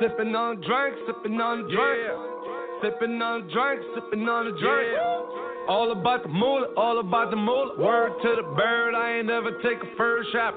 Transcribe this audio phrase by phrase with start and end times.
[0.00, 2.00] Sipping on a drink, sipping on a drink.
[2.82, 4.98] Sipping on a drink, sipping on a drink.
[5.68, 7.78] All about the moolah, all about the moolah.
[7.78, 10.54] Word to the bird, I ain't never take a first shot.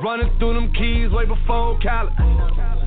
[0.00, 2.12] Running through them keys way before Cali.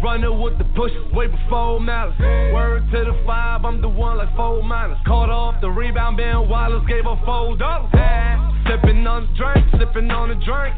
[0.03, 2.15] Running with the pushes way before malice.
[2.19, 4.99] Word to the five, I'm the one like four minus.
[5.05, 8.44] Caught off the rebound, Ben Wallace gave her four dollars.
[8.67, 10.75] Sipping on the drink, sipping on the drink.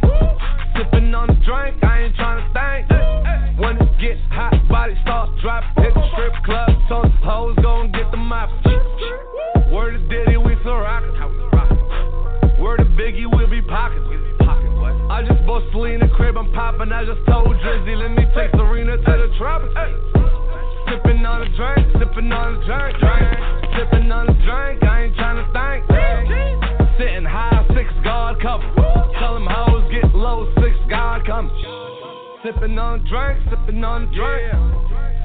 [0.76, 3.60] Sipping on the drink, I ain't trying to think.
[3.60, 5.84] When it get hot, body start dropping.
[5.84, 8.50] Hit the strip club, so the hoes gon' get the mop.
[9.72, 11.16] Word to Diddy, we still rockin'.
[12.60, 14.37] Word to Biggie, we'll be pocket.
[15.10, 16.92] I just bought Selena crib, I'm poppin'.
[16.92, 19.74] I just told Drizzy, let me take Serena to the tropics.
[20.88, 23.40] Sippin' on a drink, sippin' on a drink, drink.
[23.76, 25.88] Sippin' on a drink, I ain't tryna think.
[27.00, 28.68] Sitting high, six guard cover.
[29.20, 31.52] Tell them hoes get low, six guard coming.
[32.44, 34.54] Sippin' on a drink, sippin' on a drink.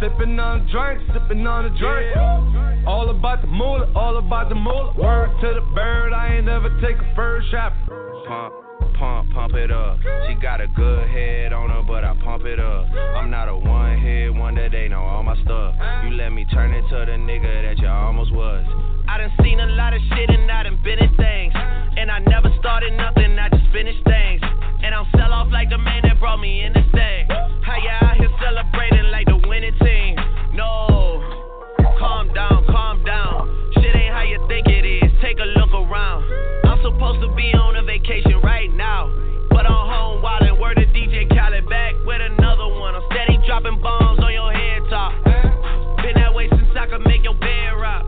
[0.01, 2.87] Sippin' on a drink, sippin' on a drink.
[2.87, 4.95] All about the moolah, all about the moolah.
[4.97, 7.73] Word to the bird, I ain't never take a first shot.
[8.27, 8.55] Pump,
[8.99, 9.99] pump, pump it up.
[10.29, 12.87] She got a good head on her, but I pump it up.
[13.17, 14.23] I'm not a one hit
[14.63, 15.75] that they know all my stuff.
[16.05, 18.63] You let me turn into the nigga that you almost was.
[19.09, 21.53] I done seen a lot of shit and I done been in things.
[21.99, 24.41] And I never started nothing, I just finished things.
[24.83, 27.27] And I'm sell off like the man that brought me in this thing.
[27.67, 30.15] How you out here celebrating like the winning team?
[30.55, 31.19] No,
[31.99, 33.51] calm down, calm down.
[33.75, 35.11] Shit ain't how you think it is.
[35.21, 36.62] Take a look around.
[36.83, 39.07] Supposed to be on a vacation right now.
[39.51, 42.97] But I'm home wildin', word to DJ Khaled back with another one.
[42.97, 45.15] I'm steady dropping bombs on your head top.
[46.03, 48.03] Been that way since I could make your bed rock.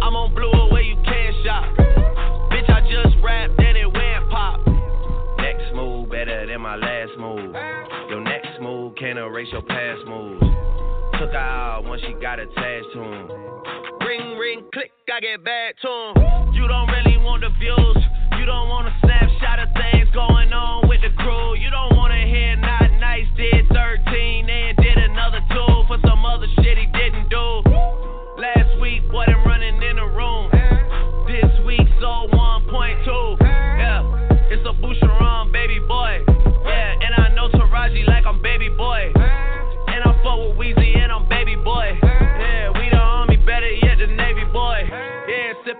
[0.00, 1.68] I'm on blue where you can't shop.
[2.48, 4.64] Bitch, I just rapped and it went pop.
[5.36, 7.52] Next move better than my last move.
[8.08, 10.40] Your next move can't erase your past moves.
[11.20, 13.59] Took her out when she got attached to him.
[14.40, 16.56] Ring, click, I get back to him.
[16.56, 18.00] You don't really want the views.
[18.40, 21.60] You don't want a snapshot of things going on with the crew.
[21.60, 26.24] You don't want to hear not nice did 13 and did another two for some
[26.24, 27.44] other shit he didn't do.
[28.40, 30.48] Last week, boy, them running in the room.
[31.28, 33.44] This week, so 1.2.
[33.44, 34.08] Yeah,
[34.48, 36.24] it's a Boucheron, baby boy.
[36.64, 39.12] Yeah, and I know Taraji like I'm baby boy.
[39.12, 40.89] And I fuck with Weezy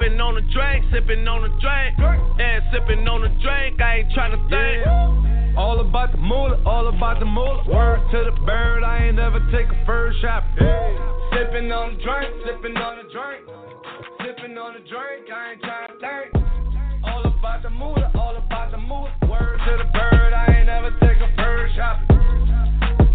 [0.01, 1.99] sipping on a drink, sipping on a drink.
[2.39, 5.59] Yeah, sipping on a drink, I ain't tryna think.
[5.59, 7.65] All about the moolah, all about the moolah.
[7.69, 10.45] Word to the bird, I ain't never take a first shot.
[10.57, 13.45] Sipping on a drink, sipping on a drink.
[14.25, 16.45] Sipping on a drink, I ain't trying to think.
[17.05, 19.13] All about the moolah, all about the moolah.
[19.29, 22.01] Word to the bird, I ain't never take a bird shot.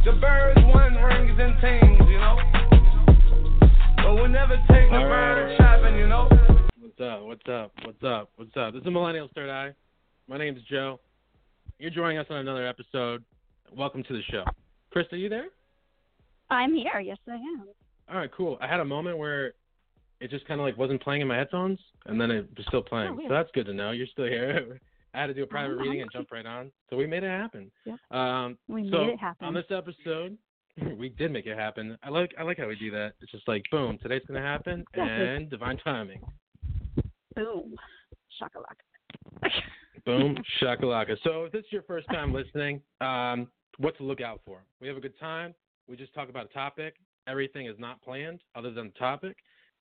[0.06, 2.38] The birds won rings and teams, you know.
[3.98, 6.30] But we'll never take the bird shopping, you know.
[6.98, 7.24] What's up?
[7.26, 7.72] What's up?
[7.84, 8.30] What's up?
[8.38, 8.74] What's up?
[8.74, 9.74] This is Millennial Third Eye.
[10.30, 11.00] My name is Joe.
[11.78, 13.24] You're joining us on another episode.
[13.76, 14.46] Welcome to the show.
[14.92, 15.48] Chris, are you there?
[16.50, 17.00] I'm here.
[17.02, 17.66] Yes, I am.
[18.10, 18.58] All right, cool.
[18.62, 19.54] I had a moment where
[20.22, 22.82] it just kind of like wasn't playing in my headphones, and then it was still
[22.84, 23.10] playing.
[23.10, 23.30] Oh, weird.
[23.30, 23.92] so that's good to know.
[23.92, 24.80] You're still here.
[25.14, 27.24] I had to do a private I'm- reading and jump right on, so we made
[27.24, 27.72] it happen.
[27.86, 27.98] Yep.
[28.18, 29.48] Um, We so made it happen.
[29.48, 30.38] on this episode,
[30.98, 31.98] we did make it happen.
[32.04, 33.14] I like I like how we do that.
[33.22, 35.28] It's just like boom, today's gonna happen, Exactly.
[35.28, 36.22] and divine timing.
[37.36, 37.76] Boom.
[38.42, 39.52] Shakalaka.
[40.06, 41.18] Boom, shakalaka.
[41.24, 43.48] So if this is your first time listening, um,
[43.78, 44.60] what to look out for?
[44.80, 45.56] We have a good time.
[45.88, 46.96] We just talk about a topic.
[47.28, 49.36] Everything is not planned other than the topic.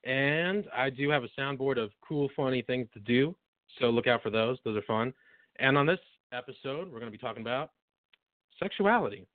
[0.04, 3.37] And I do have a soundboard of cool, funny things to do.
[3.78, 4.59] So look out for those.
[4.64, 5.12] Those are fun.
[5.59, 6.00] And on this
[6.32, 7.70] episode, we're going to be talking about
[8.59, 9.26] sexuality.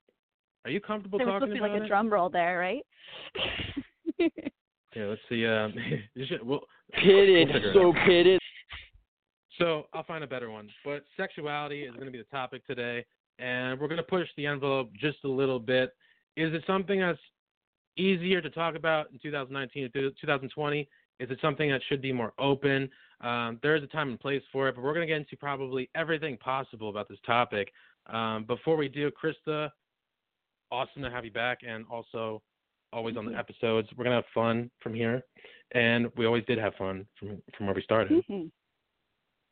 [0.65, 2.85] Are you comfortable There talking supposed to be about like a drum roll there, right?
[4.95, 5.45] Yeah, let's see.
[5.45, 5.73] Um,
[6.27, 6.61] should, we'll,
[6.93, 8.39] Pitted, we'll so pitted.
[9.57, 10.69] So I'll find a better one.
[10.83, 13.05] But sexuality is going to be the topic today,
[13.37, 15.95] and we're going to push the envelope just a little bit.
[16.37, 17.19] Is it something that's
[17.97, 20.87] easier to talk about in 2019 to 2020?
[21.19, 22.89] Is it something that should be more open?
[23.21, 25.35] Um, there is a time and place for it, but we're going to get into
[25.35, 27.71] probably everything possible about this topic.
[28.07, 29.69] Um, before we do, Krista,
[30.71, 32.41] awesome to have you back, and also
[32.93, 33.87] always on the episodes.
[33.95, 35.23] We're going to have fun from here,
[35.73, 38.23] and we always did have fun from from where we started.
[38.29, 38.51] Mhm.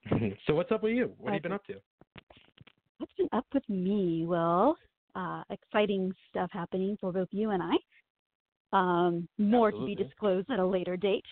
[0.46, 1.14] so what's up with you?
[1.18, 1.76] What have you been up to?
[2.98, 4.26] What's been up with me?
[4.26, 4.78] Well,
[5.16, 7.76] uh, exciting stuff happening for both you and I.
[8.74, 11.26] Um, more to be disclosed at a later date.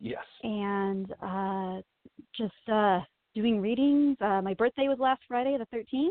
[0.00, 0.24] Yes.
[0.42, 1.80] And uh,
[2.36, 3.00] just uh,
[3.34, 4.16] doing readings.
[4.20, 6.10] Uh, my birthday was last Friday, the 13th.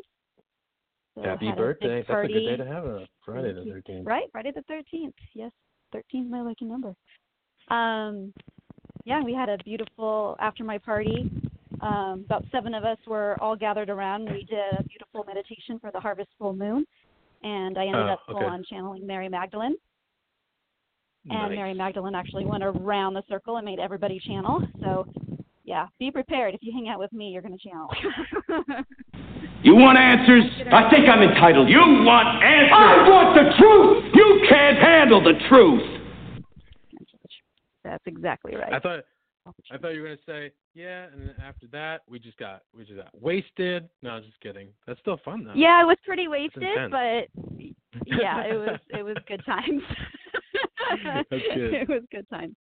[1.24, 2.04] Happy birthday.
[2.08, 4.06] That's a good day to have a Friday the 13th.
[4.06, 5.16] Right, Friday the thirteenth.
[5.34, 5.52] Yes,
[5.92, 6.96] thirteen is my lucky number.
[7.70, 8.34] Um,
[9.06, 11.30] yeah, we had a beautiful after my party.
[11.82, 14.26] Um, about seven of us were all gathered around.
[14.32, 16.86] We did a beautiful meditation for the harvest full moon,
[17.44, 18.46] and I ended Oh, up full okay.
[18.46, 19.76] on channeling Mary Magdalene.
[21.30, 21.56] And Nice.
[21.56, 24.62] Mary Magdalene actually went around the circle and made everybody channel.
[24.82, 25.06] So,
[25.66, 26.54] yeah, be prepared.
[26.54, 27.90] If you hang out with me, you're going to channel.
[29.64, 30.44] You want answers?
[30.72, 31.70] I think I'm entitled.
[31.70, 32.72] You want answers?
[32.72, 34.14] I want the truth!
[34.14, 35.98] You can't handle the truth!
[37.84, 38.74] That's exactly right.
[38.74, 39.04] I thought
[39.72, 42.84] I thought you were gonna say yeah, and then after that we just got we
[42.84, 43.90] just got wasted.
[44.02, 44.70] No, just kidding.
[44.86, 45.54] That's still fun though.
[45.56, 47.28] Yeah, it was pretty wasted, but
[48.06, 49.82] yeah, it was it was good times.
[51.04, 51.74] That's good.
[51.74, 52.56] It was good times.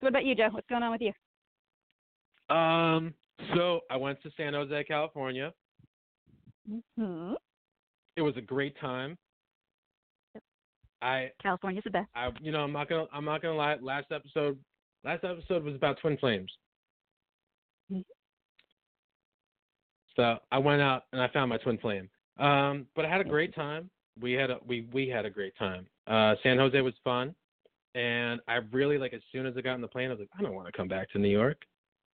[0.00, 0.48] What about you, Joe?
[0.50, 1.12] What's going on with you?
[2.54, 3.14] Um.
[3.54, 5.52] So I went to San Jose, California.
[6.66, 7.32] Hmm
[8.16, 9.16] It was a great time.
[11.02, 12.08] I California's the best.
[12.14, 13.76] I you know I'm not gonna I'm not gonna lie.
[13.80, 14.58] Last episode
[15.04, 16.50] last episode was about twin flames.
[17.92, 18.04] Mhm.
[20.16, 22.08] So I went out and I found my twin flame.
[22.38, 23.90] Um, but I had a great time.
[24.20, 25.86] We had a we we had a great time.
[26.06, 27.34] Uh, San Jose was fun,
[27.94, 30.30] and I really like as soon as I got on the plane, I was like,
[30.38, 31.62] I don't want to come back to New York.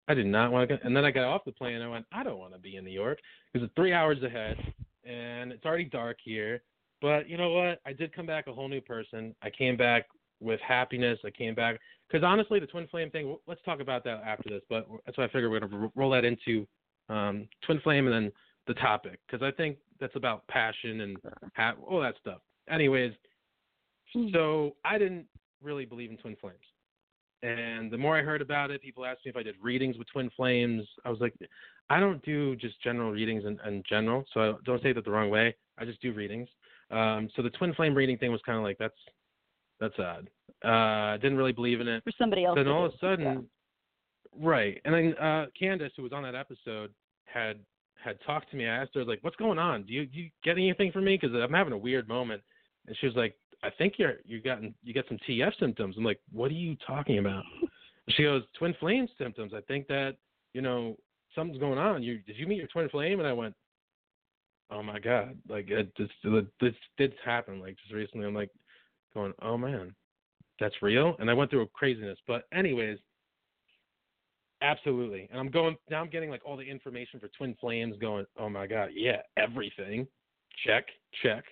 [0.08, 0.76] I did not want to.
[0.76, 0.82] Go.
[0.84, 2.76] And then I got off the plane and I went, I don't want to be
[2.76, 3.18] in New York
[3.52, 4.56] because it's three hours ahead,
[5.04, 6.62] and it's already dark here.
[7.00, 7.80] But you know what?
[7.86, 9.34] I did come back a whole new person.
[9.42, 10.06] I came back
[10.40, 11.18] with happiness.
[11.24, 11.78] I came back
[12.08, 13.36] because honestly, the twin flame thing.
[13.46, 14.62] Let's talk about that after this.
[14.68, 16.66] But that's why I figured we're gonna roll that into
[17.08, 18.32] um, twin flame and then
[18.66, 21.16] the topic because I think that's about passion and
[21.56, 22.40] ha- all that stuff.
[22.70, 23.12] Anyways,
[24.14, 24.30] Mm.
[24.32, 25.26] so I didn't
[25.62, 26.58] really believe in twin flames.
[27.42, 30.06] And the more I heard about it, people asked me if I did readings with
[30.12, 30.86] twin flames.
[31.04, 31.34] I was like,
[31.90, 35.10] I don't do just general readings in, in general, so I don't say that the
[35.10, 35.54] wrong way.
[35.76, 36.48] I just do readings.
[36.90, 38.94] Um, so the twin flame reading thing was kind of like that's
[39.80, 40.30] that's odd.
[40.64, 42.04] Uh, I didn't really believe in it.
[42.04, 42.56] For somebody else.
[42.56, 43.48] Then all of a sudden,
[44.40, 44.80] right?
[44.84, 46.90] And then uh, Candace, who was on that episode,
[47.24, 47.58] had
[47.96, 48.66] had talked to me.
[48.66, 49.82] I asked her like, "What's going on?
[49.82, 51.18] Do you do you get anything from me?
[51.20, 52.42] Because I'm having a weird moment."
[52.86, 56.04] And she was like, "I think you're you gotten you got some TF symptoms." I'm
[56.04, 57.44] like, "What are you talking about?"
[58.10, 59.52] she goes, "Twin flame symptoms.
[59.54, 60.16] I think that
[60.54, 60.96] you know
[61.34, 62.02] something's going on.
[62.02, 63.54] You did you meet your twin flame?" And I went,
[64.70, 65.36] "Oh my god!
[65.48, 66.08] Like it this
[66.60, 68.50] this did happen like just recently." I'm like,
[69.14, 69.94] going, "Oh man."
[70.60, 72.18] That's real, and I went through a craziness.
[72.28, 72.98] But anyways,
[74.62, 75.28] Absolutely.
[75.30, 78.48] And I'm going now I'm getting like all the information for Twin Flames going, oh
[78.48, 80.06] my god, yeah, everything.
[80.64, 80.86] Check,
[81.22, 81.44] check,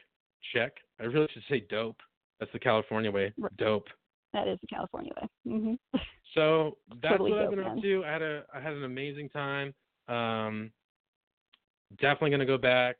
[0.55, 0.73] check.
[1.01, 1.97] I really should say dope.
[2.39, 3.33] That's the California way.
[3.39, 3.57] Right.
[3.57, 3.89] Dope.
[4.33, 5.29] That is the California way.
[5.47, 5.75] hmm
[6.35, 8.05] So that's Totally what I've been up to.
[8.05, 9.75] I had a I had an amazing time.
[10.09, 10.71] Um
[12.01, 12.97] definitely gonna go back.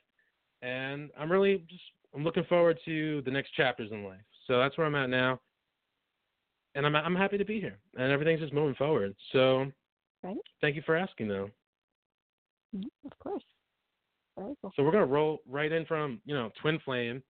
[0.63, 1.83] And I'm really just
[2.15, 4.21] I'm looking forward to the next chapters in life.
[4.47, 5.41] So that's where I'm at now.
[6.75, 7.79] And I'm I'm happy to be here.
[7.97, 9.15] And everything's just moving forward.
[9.33, 9.67] So
[10.23, 10.37] Right.
[10.61, 11.51] thank you for asking though.
[12.77, 13.45] Mhm, Of course.
[14.37, 14.73] Very cool.
[14.77, 17.23] So we're gonna roll right in from you know twin flame,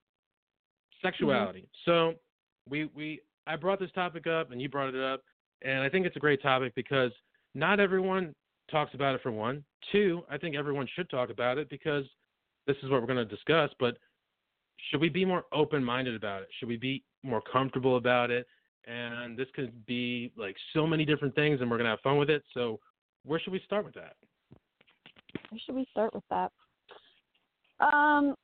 [1.02, 1.68] sexuality.
[1.84, 2.14] So
[2.68, 5.22] we we I brought this topic up and you brought it up,
[5.62, 7.12] and I think it's a great topic because
[7.54, 8.34] not everyone
[8.70, 9.64] talks about it for one.
[9.92, 12.04] Two, I think everyone should talk about it because
[12.66, 13.70] this is what we're gonna discuss.
[13.78, 13.96] But
[14.88, 16.48] should we be more open minded about it?
[16.58, 18.46] Should we be more comfortable about it?
[18.86, 22.30] And this could be like so many different things, and we're gonna have fun with
[22.30, 22.42] it.
[22.54, 22.80] So
[23.24, 24.14] where should we start with that?
[25.50, 26.52] Where should we start with that?
[27.80, 28.34] Um.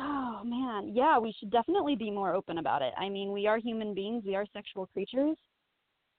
[0.00, 2.94] Oh man, yeah, we should definitely be more open about it.
[2.96, 4.22] I mean, we are human beings.
[4.24, 5.36] We are sexual creatures.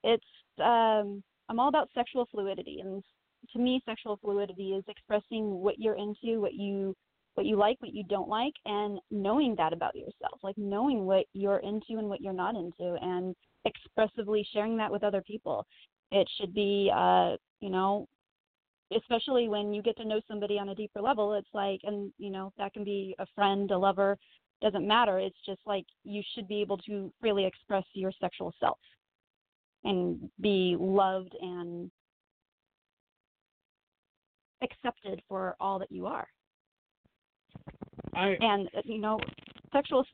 [0.04, 0.24] It's
[0.58, 3.02] um, I'm all about sexual fluidity, and
[3.52, 6.94] to me, sexual fluidity is expressing what you're into, what you
[7.34, 11.24] what you like, what you don't like, and knowing that about yourself, like knowing what
[11.32, 13.34] you're into and what you're not into, and
[13.64, 15.64] expressively sharing that with other people.
[16.12, 18.06] It should be, uh, you know,
[18.96, 22.30] especially when you get to know somebody on a deeper level it's like and you
[22.30, 24.18] know that can be a friend a lover
[24.60, 25.18] doesn't matter.
[25.18, 28.78] It's just like you should be able to freely express your sexual self
[29.84, 31.90] and be loved and
[34.62, 36.26] accepted for all that you are.
[38.14, 39.18] I and uh, you know
[39.72, 40.04] sexual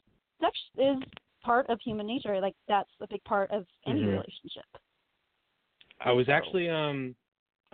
[0.41, 0.97] sex is
[1.43, 2.41] part of human nature.
[2.41, 4.13] Like that's a big part of any Mhm.
[4.13, 4.67] relationship.
[6.01, 7.17] I was actually um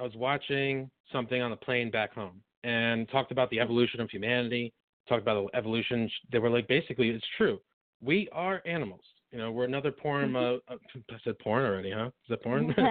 [0.03, 4.11] I was watching something on the plane back home and talked about the evolution of
[4.11, 4.73] humanity,
[5.09, 6.11] talked about the evolution.
[6.33, 7.61] They were like basically it's true.
[8.01, 9.05] We are animals.
[9.31, 12.07] You know, we're another form of, of I said porn already, huh?
[12.07, 12.75] Is that porn?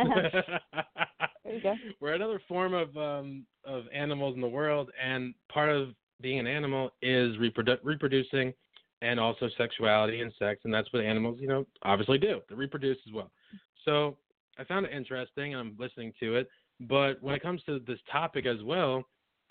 [1.44, 1.76] There you go.
[2.00, 5.90] We're another form of um of animals in the world and part of
[6.22, 8.54] being an animal is reprodu- reproducing
[9.02, 12.40] and also sexuality and sex, and that's what animals, you know, obviously do.
[12.48, 13.32] They reproduce as well.
[13.84, 14.18] So
[14.60, 15.56] I found it interesting.
[15.56, 16.48] I'm listening to it,
[16.88, 19.04] but when it comes to this topic as well,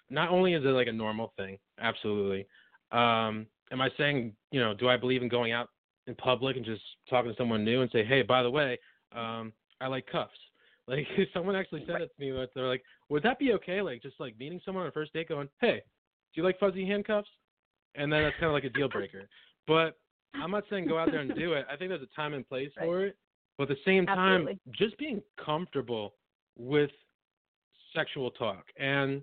[0.08, 2.46] not only is it like a normal thing, absolutely.
[2.92, 5.68] Um, am I saying, you know, do I believe in going out
[6.06, 8.78] in public and just talking to someone new and say, hey, by the way,
[9.14, 10.32] um, I like cuffs.
[10.88, 13.80] Like someone actually said it to me, but they're like, would that be okay?
[13.80, 15.82] Like just like meeting someone on a first date, going, hey,
[16.34, 17.28] do you like fuzzy handcuffs?
[17.94, 19.28] And then that's kind of like a deal breaker.
[19.68, 19.98] But
[20.34, 21.64] I'm not saying go out there and do it.
[21.70, 22.86] I think there's a time and place Right.
[22.86, 23.16] for it.
[23.56, 24.60] But at the same time, Absolutely.
[24.72, 26.14] just being comfortable
[26.58, 26.90] with
[27.94, 28.64] sexual talk.
[28.78, 29.22] And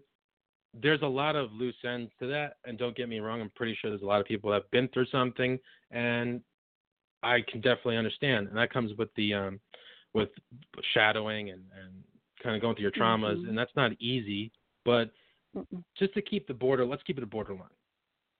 [0.74, 2.57] there's a lot of loose ends to that.
[2.65, 4.71] And don't get me wrong, I'm pretty sure there's a lot of people that have
[4.71, 5.59] been through something
[5.91, 6.41] and
[7.24, 8.47] I can definitely understand.
[8.47, 9.59] And that comes with the um
[10.13, 10.29] with
[10.93, 11.93] shadowing and, and
[12.41, 13.50] kind of going through your traumas Mhm.
[13.50, 14.51] and that's not easy,
[14.86, 15.12] but
[15.55, 15.83] Mm-mm.
[15.97, 17.69] just to keep the border let's keep it a borderline.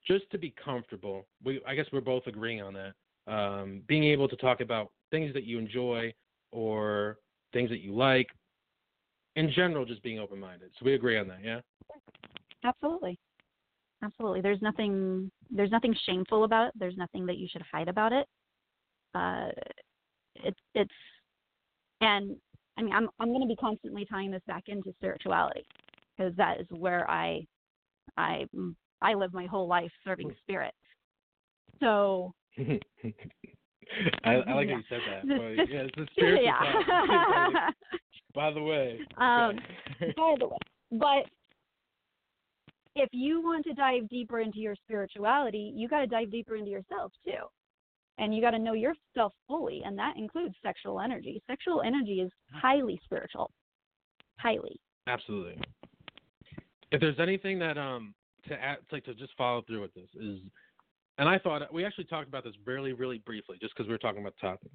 [0.06, 1.28] Just to be comfortable.
[1.44, 2.94] We I guess we're both agreeing on that.
[3.32, 6.14] Um, being able to talk about things that you enjoy
[6.52, 7.18] or
[7.52, 8.30] things that you like.
[9.38, 10.72] In general, just being open minded.
[10.80, 11.60] So we agree on that, yeah?
[12.64, 13.20] Absolutely.
[14.04, 14.42] Absolutely.
[14.42, 16.74] There's nothing there's nothing shameful about it.
[16.80, 18.26] There's nothing that you should hide about it.
[19.14, 19.50] Uh
[20.36, 20.92] it's it's
[22.02, 22.36] and
[22.78, 25.66] I mean I'm I'm going to be constantly tying this back into spirituality
[26.18, 27.46] because that is where I
[28.18, 28.48] I
[29.04, 30.74] I live my whole life serving spirit.
[31.80, 32.34] So,
[34.24, 34.74] I, I like Yeah.
[34.74, 35.28] how you said that.
[35.28, 37.70] But this- yeah, it's a spiritual yeah.
[38.36, 39.00] By the way.
[39.18, 39.58] Um,
[40.16, 40.58] by the way.
[40.92, 41.26] But
[42.96, 46.70] if you want to dive deeper into your spirituality, you got to dive deeper into
[46.70, 47.46] yourself too.
[48.20, 51.42] And you got to know yourself fully, and that includes sexual energy.
[51.48, 53.52] Sexual energy is highly spiritual.
[54.38, 54.80] Highly.
[55.08, 55.60] Absolutely.
[56.92, 58.14] If there's anything that um
[58.48, 60.40] to add, like to just follow through with this is,
[61.18, 63.98] and I thought we actually talked about this really, really briefly, just because we were
[63.98, 64.72] talking about the topic.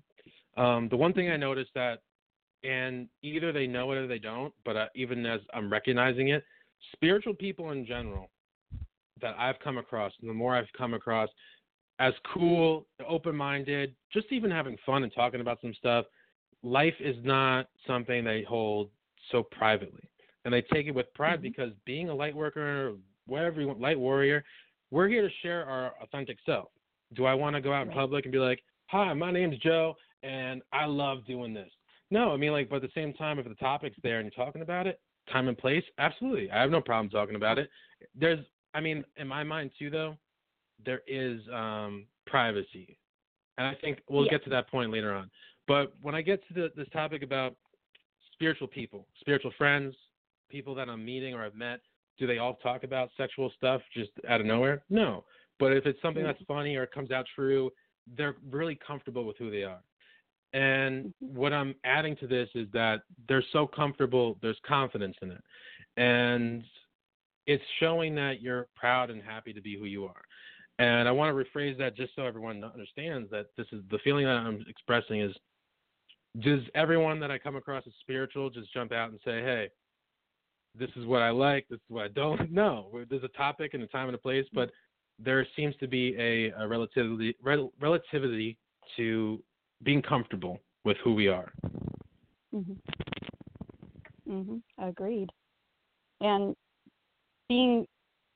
[0.56, 2.02] Um, the one thing I noticed that,
[2.64, 6.44] and either they know it or they don't, but uh, even as I'm recognizing it,
[6.92, 8.30] spiritual people in general
[9.20, 11.28] that I've come across, and the more I've come across,
[11.98, 16.06] as cool, open-minded, just even having fun and talking about some stuff.
[16.64, 18.90] Life is not something they hold
[19.30, 20.08] so privately,
[20.44, 21.42] and they take it with pride Mhm.
[21.42, 24.44] because being a light worker, or whatever you want, light warrior,
[24.92, 26.68] we're here to share our authentic self.
[27.14, 29.96] Do I want to go out in public and be like, "Hi, my name's Joe,
[30.22, 31.70] and I love doing this"?
[32.10, 34.44] No, I mean like, but at the same time, if the topic's there and you're
[34.46, 35.00] talking about it,
[35.32, 37.70] time and place, absolutely, I have no problem talking about it.
[38.14, 38.44] There's,
[38.74, 40.16] I mean, in my mind too, though,
[40.84, 42.98] there is um, privacy,
[43.56, 44.32] and I think we'll Yeah.
[44.32, 45.30] get to that point later on.
[45.66, 47.56] But when I get to the, this topic about
[48.32, 49.94] spiritual people, spiritual friends,
[50.50, 51.80] people that I'm meeting or I've met,
[52.22, 54.84] do they all talk about sexual stuff just out of nowhere?
[54.88, 55.24] No.
[55.58, 56.26] But if it's something mm.
[56.26, 57.68] that's funny or it comes out true,
[58.16, 59.82] they're really comfortable with who they are.
[60.52, 61.36] And mm-hmm.
[61.36, 65.42] what I'm adding to this is that they're so comfortable, there's confidence in it.
[65.96, 66.62] And
[67.48, 70.22] it's showing that you're proud and happy to be who you are.
[70.78, 74.26] And I want to rephrase that just so everyone understands that this is the feeling
[74.26, 75.34] that I'm expressing is
[76.38, 79.70] does everyone that I come across as spiritual just jump out and say, hey,
[80.78, 82.50] this is what I like, this is what I don't?
[82.50, 84.70] No, there's a topic and a time and a place, but
[85.18, 88.56] there seems to be a, a relativity, rel- relativity
[88.96, 89.42] to
[89.82, 91.52] being comfortable with who we are.
[92.54, 92.76] Mhm.
[94.28, 94.62] Mhm.
[94.78, 95.30] Agreed.
[96.20, 96.54] And
[97.48, 97.86] being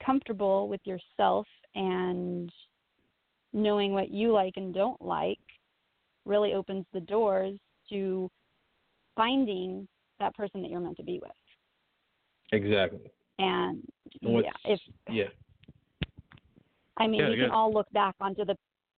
[0.04, 2.52] comfortable with yourself and
[3.52, 5.38] knowing what you like and don't like
[6.24, 8.30] really opens the doors to
[9.14, 9.86] finding
[10.18, 11.32] that person that you're meant to be with.
[12.52, 13.10] Exactly.
[13.38, 13.82] And
[14.22, 15.24] And yeah, if yeah.
[16.96, 17.44] I mean, Yeah, we yeah.
[17.44, 18.56] can all look back onto the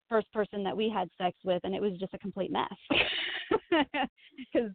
[0.08, 2.72] first person that we had sex with, and it was just a complete mess.
[4.52, 4.70] Because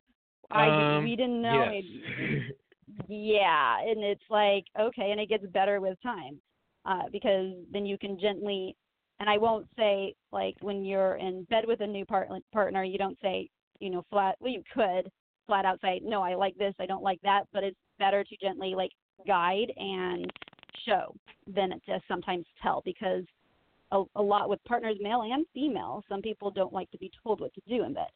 [0.51, 1.71] I Um, we didn't know.
[1.71, 1.83] yes.
[1.85, 2.55] It,
[3.07, 6.39] yeah, and it's like okay, and it gets better with time,
[6.85, 8.75] uh, because then you can gently.
[9.19, 12.97] And I won't say like when you're in bed with a new part- partner, you
[12.97, 13.49] don't say
[13.79, 14.35] you know flat.
[14.41, 15.09] Well, you could
[15.47, 18.37] flat out say no, I like this, I don't like that, but it's better to
[18.41, 18.91] gently like
[19.25, 20.31] guide and
[20.85, 21.15] show
[21.47, 23.23] than to sometimes tell because
[23.91, 27.39] a, a lot with partners, male and female, some people don't like to be told
[27.39, 28.07] what to do in bed.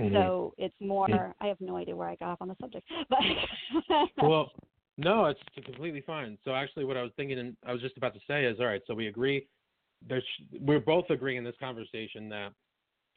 [0.00, 0.12] Mhm.
[0.12, 1.08] So it's more.
[1.08, 1.34] Mhm.
[1.40, 4.52] I have no idea where I got off on the subject, but well,
[4.98, 6.38] no, it's completely fine.
[6.44, 8.66] So actually, what I was thinking, and I was just about to say is, all
[8.66, 8.82] right.
[8.86, 9.46] So we agree.
[10.06, 10.24] There's,
[10.60, 12.52] we're both agreeing in this conversation that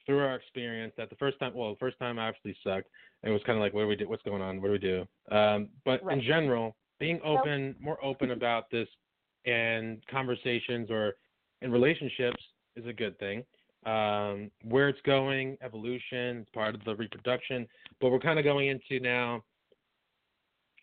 [0.10, 2.88] through our experience, that the first time, well, the first time I actually sucked.
[3.22, 4.10] It was kind of like, what do we do?
[4.10, 4.60] What's going on?
[4.60, 5.06] What do we do?
[5.32, 8.88] Um, but in general, being open, more open about this
[9.46, 11.14] and conversations or
[11.62, 12.42] in relationships
[12.76, 13.44] is a good thing.
[13.86, 17.68] Um, where it's going, evolution, it's part of the reproduction.
[18.02, 19.44] But we're kind of going into now.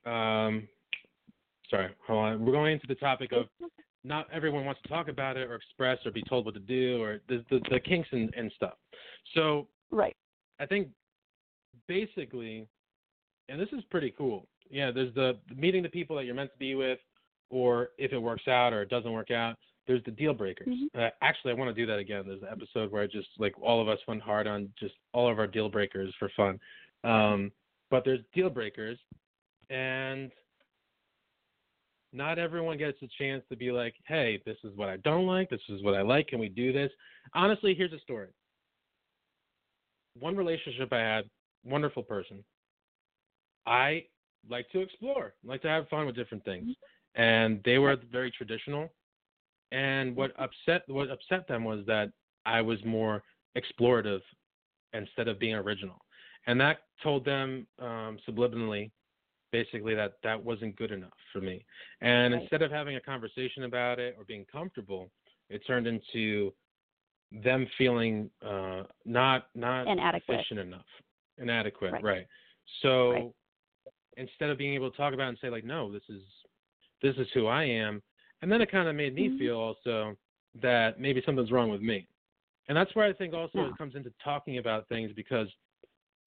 [0.07, 0.69] Um,
[1.69, 2.47] sorry, hold on.
[2.47, 3.47] We're going into the topic of
[4.07, 7.03] not everyone wants to talk about it or express or be told what to do
[7.03, 8.75] or the the, the kinks and, and stuff.
[9.35, 10.17] So Right.
[10.59, 10.89] I think
[11.87, 12.67] basically,
[13.49, 14.47] and this is pretty cool.
[14.71, 16.99] Yeah, there's the meeting the people that you're meant to be with,
[17.51, 19.57] or if it works out or it doesn't work out.
[19.87, 20.67] There's the deal breakers.
[20.67, 20.89] Mhm.
[20.97, 22.25] Uh, actually, I want to do that again.
[22.27, 25.31] There's an episode where I just like all of us went hard on just all
[25.31, 26.59] of our deal breakers for fun.
[27.05, 27.53] Um,
[27.89, 28.99] but there's deal breakers,
[29.71, 30.33] and
[32.17, 35.51] not everyone gets a chance to be like, hey, this is what I don't like.
[35.51, 36.29] This is what I like.
[36.29, 36.91] Can we do this?
[37.35, 38.29] Honestly, here's a story.
[40.19, 41.25] One relationship I had,
[41.65, 42.43] wonderful person.
[43.67, 44.05] I
[44.49, 46.75] like to explore, like to have fun with different things,
[47.17, 48.89] and they were very traditional.
[49.73, 52.11] And what upset what upset them was that
[52.47, 53.23] I was more
[53.59, 54.21] explorative
[54.93, 55.99] instead of being original,
[56.47, 58.91] and that told them um, subliminally,
[59.57, 61.65] basically that that wasn't good enough for me.
[62.03, 62.43] And Right.
[62.43, 65.11] instead of having a conversation about it or being comfortable,
[65.49, 66.53] it turned into
[67.33, 70.41] them feeling uh, not not Inadequate.
[70.41, 70.91] efficient enough,
[71.39, 72.05] inadequate, Right.
[72.05, 72.27] right?
[72.83, 73.33] So Right.
[74.19, 76.23] instead of being able to talk about it and say like, no, this is
[77.03, 78.03] this is who I am,
[78.43, 79.39] and then it kind of made me Mhm.
[79.39, 80.17] feel also
[80.61, 82.07] that maybe something's wrong with me,
[82.69, 85.49] and that's where I think also it comes into talking about things because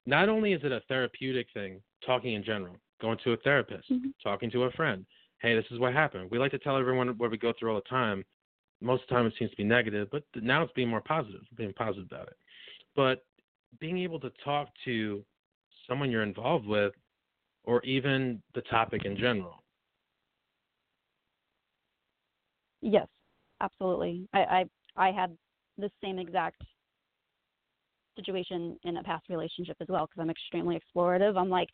[0.06, 4.12] not only is it a therapeutic thing, talking in general, going to a therapist, Mhm.
[4.22, 5.06] talking to a friend,
[5.38, 6.30] hey, this is what happened.
[6.30, 8.24] We like to tell everyone what we go through all the time.
[8.80, 11.42] Most of the time it seems to be negative, but now it's being more positive,
[11.56, 12.36] being positive about it.
[12.94, 13.24] But
[13.78, 15.24] being able to talk to
[15.86, 16.94] someone you're involved with
[17.64, 19.62] or even the topic in general.
[22.80, 23.08] Yes,
[23.60, 24.26] absolutely.
[24.32, 24.64] I, I
[24.96, 25.36] I had
[25.78, 26.62] the same exact
[28.16, 31.36] situation in a past relationship as well because I'm extremely explorative.
[31.36, 31.68] I'm like,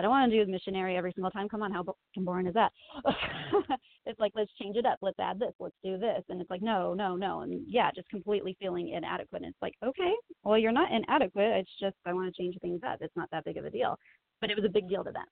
[0.00, 1.46] I don't want to do missionary every single time.
[1.46, 1.84] Come on, how
[2.16, 2.72] boring is that?
[4.06, 4.96] it's like let's change it up.
[5.02, 5.52] Let's add this.
[5.60, 6.22] Let's do this.
[6.30, 7.40] And it's like no, no, no.
[7.40, 9.42] And yeah, just completely feeling inadequate.
[9.42, 11.52] And it's like okay, well you're not inadequate.
[11.58, 12.96] It's just I want to change things up.
[13.02, 13.98] It's not that big of a deal,
[14.40, 15.26] but it was a big deal to them.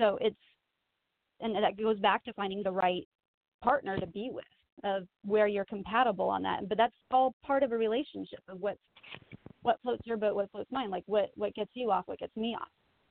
[0.00, 0.36] So it's
[1.40, 3.06] and that goes back to finding the right
[3.62, 4.44] partner to be with
[4.82, 8.78] of where you're compatible on that but that's all part of a relationship of what's
[9.62, 12.36] what floats your boat what floats mine like what what gets you off what gets
[12.36, 12.68] me off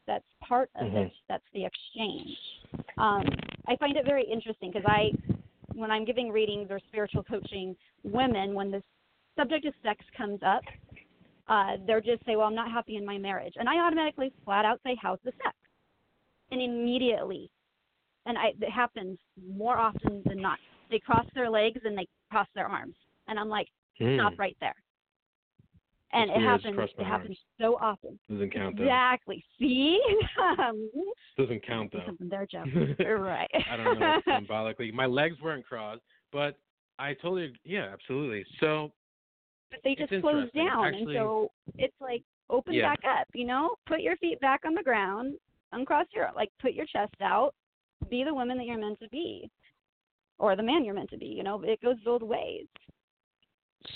[0.08, 1.06] that's part of Mhm.
[1.06, 2.38] it that's the exchange
[2.98, 3.24] um
[3.67, 5.12] i find it very interesting because i
[5.74, 8.82] when i'm giving readings or spiritual coaching women when the
[9.38, 10.63] subject of sex comes up
[11.48, 14.65] uh they're just say well i'm not happy in my marriage and i automatically flat
[14.65, 15.56] out say how's the sex
[16.52, 17.52] and immediately
[18.28, 19.17] and I, it happens
[19.50, 20.60] more often than not.
[20.91, 22.96] They cross their legs and they cross their arms,
[23.28, 24.76] and I'm like, stop Hmm, right there.
[26.13, 26.78] And it happens.
[26.98, 28.17] It happens so often.
[28.30, 28.84] Doesn't count though.
[28.84, 29.43] Exactly.
[29.60, 30.00] See,
[31.38, 32.00] Doesn't count though.
[32.06, 32.63] something there, Joe.
[33.20, 33.50] right.
[33.70, 34.91] I don't know symbolically.
[34.91, 36.58] My legs weren't crossed, but
[36.98, 38.46] I totally yeah, absolutely.
[38.62, 38.91] So
[39.70, 42.89] but they just close down, Actually- and so it's like open Yeah.
[42.96, 43.28] back up.
[43.34, 45.36] You know, put your feet back on the ground,
[45.74, 47.54] uncross your like, put your chest out,
[48.10, 49.50] be the woman that you're meant to be,
[50.39, 51.26] or the man you're meant to be.
[51.26, 52.65] You know, it goes both ways.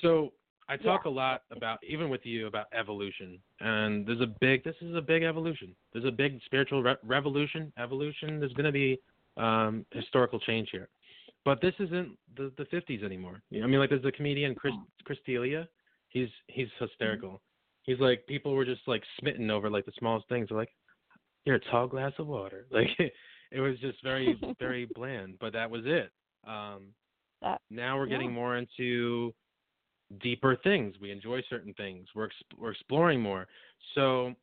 [0.01, 0.33] So
[0.71, 1.11] I talk Yeah.
[1.11, 4.63] a lot about, even with you, about evolution, and there's a big.
[4.63, 5.75] This is a big evolution.
[5.91, 7.71] There's a big spiritual re- revolution.
[7.77, 8.39] Evolution.
[8.39, 8.97] There's going to be
[9.37, 10.87] um, historical change here,
[11.43, 13.41] but this isn't the the 50s anymore.
[13.53, 15.67] I mean, like there's a comedian Chris Chris D'Elia.
[16.09, 17.41] He's he's hysterical.
[17.83, 20.47] He's like people were just like smitten over like the smallest things.
[20.49, 20.73] They're like,
[21.45, 22.89] "You're a tall glass of water." Like
[23.51, 26.11] it was just very very bland, but that was it.
[26.47, 26.93] Um,
[27.41, 28.35] That now we're getting Yeah.
[28.41, 29.33] more into
[30.19, 30.95] deeper things.
[31.01, 32.07] We enjoy certain things.
[32.15, 33.47] We're we're exploring more.
[33.95, 34.33] So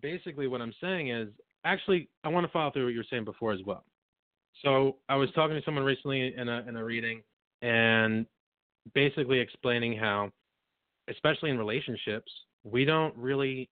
[0.00, 1.28] basically, what I'm saying is,
[1.64, 3.84] actually, I want to follow through what you were saying before as well.
[4.62, 7.22] So I was talking to someone recently in a in a reading,
[7.62, 8.26] and
[8.94, 10.30] basically explaining how,
[11.08, 12.30] especially in relationships,
[12.64, 13.68] we don't really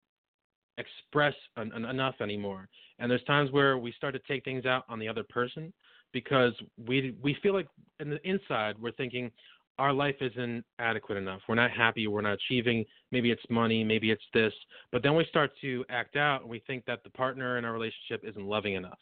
[0.78, 2.68] express en- en- enough anymore.
[2.98, 5.72] And there's times where we start to take things out on the other person
[6.12, 6.52] because
[6.86, 7.68] we we feel like
[8.00, 9.30] in the inside we're thinking
[9.78, 11.40] our life isn't adequate enough.
[11.48, 12.06] We're not happy.
[12.06, 12.84] We're not achieving.
[13.10, 13.82] Maybe it's money.
[13.82, 14.52] Maybe it's this.
[14.90, 17.72] But then we start to act out, and we think that the partner in our
[17.72, 18.98] relationship isn't loving enough,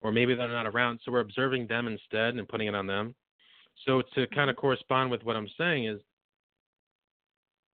[0.00, 1.00] or maybe they're not around.
[1.04, 3.14] So we're observing them instead and putting it on them.
[3.86, 6.00] So to kind of correspond with what I'm saying is,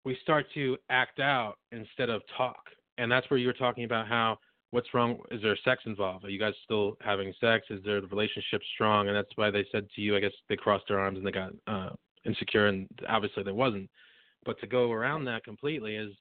[0.06, 2.64] we start to act out instead of talk,
[2.98, 4.40] and that's where you were talking about how
[4.72, 5.18] what's wrong?
[5.32, 6.26] Is there sex involved?
[6.26, 7.66] Are you guys still having sex?
[7.70, 9.08] Is there the relationship strong?
[9.08, 11.32] And that's why they said to you, I guess they crossed their arms and they
[11.32, 11.90] got uh,
[12.26, 13.90] insecure, and obviously there wasn't.
[14.46, 16.12] But to go around that completely is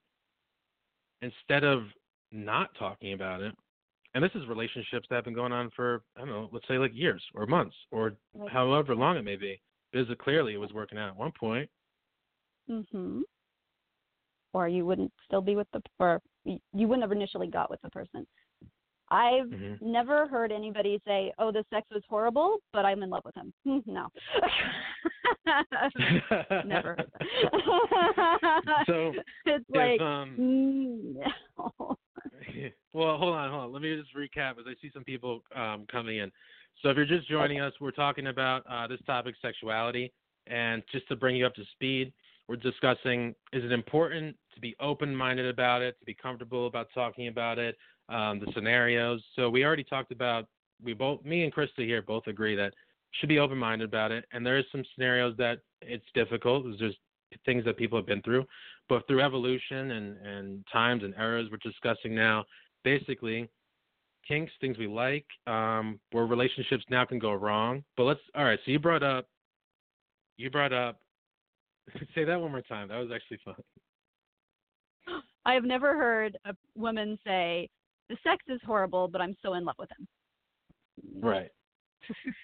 [1.23, 1.85] instead of
[2.33, 3.55] not talking about it,
[4.15, 6.79] and this is relationships that have been going on for I don't know, let's say
[6.79, 8.51] like years or months or Right.
[8.51, 9.61] however long it may be.
[9.93, 11.71] Because clearly it was working out at one point.
[12.69, 13.23] Mhm.
[14.53, 17.91] Or you wouldn't still be with the or you wouldn't have initially got with the
[17.91, 18.27] person.
[19.11, 19.81] I've Mhm.
[19.81, 23.53] never heard anybody say, "Oh, the sex was horrible, but I'm in love with him."
[23.87, 24.09] No.
[26.65, 28.85] never heard that.
[28.87, 29.15] So,
[29.47, 31.97] it's if, like um, no.
[32.93, 33.73] well, hold on, hold on.
[33.73, 36.31] Let me just recap as I see some people um, coming in.
[36.83, 40.13] So, if you're just joining us, we're talking about uh, this topic, sexuality,
[40.47, 42.13] and just to bring you up to speed,
[42.49, 47.29] we're discussing: is it important to be open-minded about it, to be comfortable about talking
[47.29, 47.77] about it,
[48.09, 49.23] um, the scenarios.
[49.37, 50.47] So, we already talked about.
[50.83, 52.73] We both, me and Krista here, both agree that
[53.13, 56.65] should be open-minded about it, and there is some scenarios that it's difficult.
[56.65, 56.99] There's just
[57.45, 58.45] things that people have been through,
[58.89, 62.45] but through evolution and and times and eras, we're discussing now
[62.85, 63.49] basically
[64.27, 67.83] kinks, things we like, um, where relationships now can go wrong.
[67.97, 68.59] But let's all right.
[68.65, 69.27] So you brought up,
[70.37, 71.01] you brought up.
[72.15, 72.89] say that one more time.
[72.89, 73.55] That was actually fun.
[75.47, 77.71] I have never heard a woman say,
[78.09, 80.09] "The sex is horrible, but I'm so in love with him."
[81.21, 81.51] Right.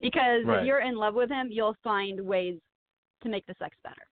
[0.00, 0.60] because Right.
[0.60, 2.58] if you're in love with him, you'll find ways
[3.22, 4.06] to make the sex better.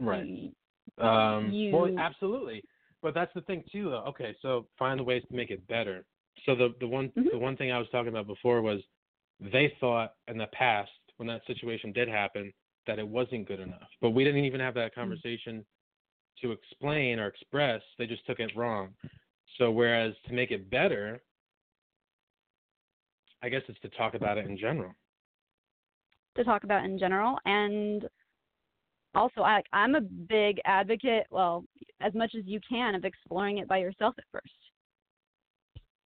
[0.00, 0.26] Right.
[0.26, 0.52] You-
[0.98, 2.62] Um, You- Well, absolutely.
[3.02, 4.04] But that's the thing too, though.
[4.04, 6.06] Okay, so find the ways to make it better.
[6.44, 7.30] So the the one Mhm.
[7.32, 8.82] the one thing I was talking about before was
[9.40, 12.52] they thought in the past when that situation did happen
[12.86, 15.64] that it wasn't good enough, but we didn't even have that conversation
[16.40, 17.82] to explain or express.
[17.98, 18.94] They just took it wrong.
[19.58, 21.22] So whereas to make it better,
[23.42, 24.92] I guess it's to talk about it in general.
[26.36, 28.08] to talk about in general and
[29.14, 31.64] also I I'm a big advocate, well,
[32.00, 34.52] as much as you can of exploring it by yourself at first.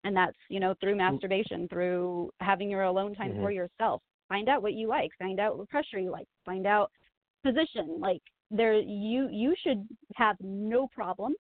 [0.04, 1.14] And that's, you know, through mm-hmm.
[1.14, 3.56] masturbation, through having your alone time for mm-hmm.
[3.56, 4.02] yourself.
[4.30, 6.92] Find out what you like, find out what pressure you like, find out
[7.46, 8.00] position.
[8.00, 11.34] Like there you you should have no problem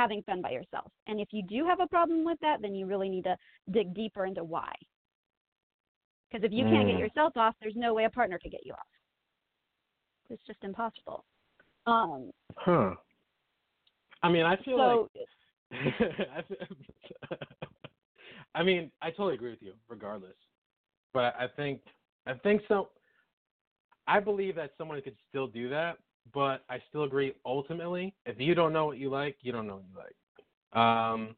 [0.00, 0.90] having fun by yourself.
[1.06, 3.36] And if you do have a problem with that, then you really need to
[3.70, 4.72] dig deeper into why.
[6.30, 7.00] Because if you can't get Mm.
[7.00, 8.86] yourself off, there's no way a partner could get you off.
[10.30, 11.24] It's just impossible.
[11.86, 12.94] Um, Huh.
[14.22, 15.28] I mean, I feel so like
[18.54, 20.36] I mean, I totally agree with you, regardless.
[21.12, 21.80] But I think
[22.26, 22.90] I think so.
[24.06, 25.98] I believe that someone could still do that,
[26.32, 27.34] but I still agree.
[27.44, 30.82] Ultimately, if you don't know what you like, you don't know what you like.
[30.82, 31.34] Um,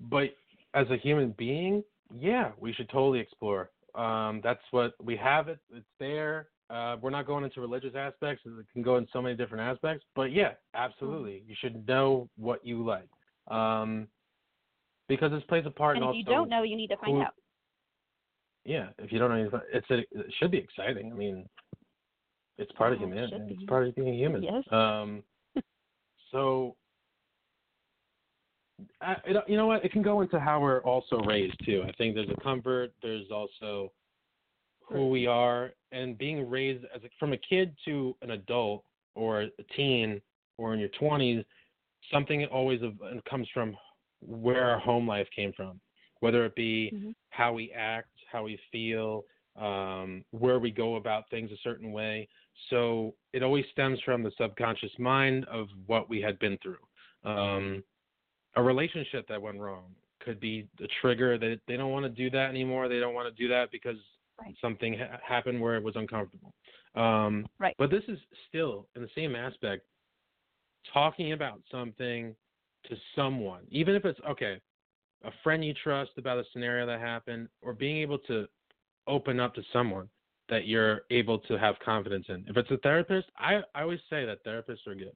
[0.00, 0.30] but
[0.74, 1.82] as a human being,
[2.18, 3.70] yeah, we should totally explore.
[3.94, 5.48] Um, that's what we have.
[5.48, 5.58] It.
[5.72, 6.48] It's there.
[6.70, 8.42] Uh, we're not going into religious aspects.
[8.46, 10.04] It can go in so many different aspects.
[10.16, 13.08] But yeah, absolutely, you should know what you like.
[13.48, 14.08] Um,
[15.08, 17.22] because this plays a part and if you don't know, you need to find who-
[17.22, 17.34] out.
[18.64, 21.12] yeah, if you don't know, it's a, it should be exciting.
[21.12, 21.46] I mean,
[22.58, 23.32] it's part of it humanity.
[23.32, 24.42] should It's part of being human.
[24.42, 24.64] Yes.
[24.70, 25.22] Um.
[26.32, 26.76] so,
[29.00, 29.84] I, it, you know what?
[29.84, 31.84] It can go into how we're also raised too.
[31.86, 32.92] I think there's a comfort.
[33.02, 33.92] There's also
[34.88, 39.42] who we are, and being raised as a, from a kid to an adult or
[39.42, 40.20] a teen
[40.58, 41.44] or in your 20s.
[42.12, 42.80] Something always
[43.28, 43.76] comes from
[44.20, 45.80] where our home life came from,
[46.20, 47.14] whether it be Mhm.
[47.30, 49.24] how we act, how we feel,
[49.56, 52.28] um, where we go about things a certain way.
[52.70, 56.76] So it always stems from the subconscious mind of what we had been through.
[57.24, 57.82] Um,
[58.56, 62.30] a relationship that went wrong could be the trigger that they don't want to do
[62.30, 62.88] that anymore.
[62.88, 63.96] They don't want to do that because
[64.40, 64.56] Right.
[64.60, 66.52] something ha- happened where it was uncomfortable.
[66.96, 67.74] Um, Right.
[67.78, 69.86] But this is still in the same aspect
[70.92, 72.34] talking about something
[72.84, 74.60] to someone, even if it's okay,
[75.22, 78.48] a friend you trust about a scenario that happened, or being able to
[79.06, 80.08] open up to someone
[80.48, 82.44] that you're able to have confidence in.
[82.48, 85.12] If it's a therapist, I, I always say that therapists are good.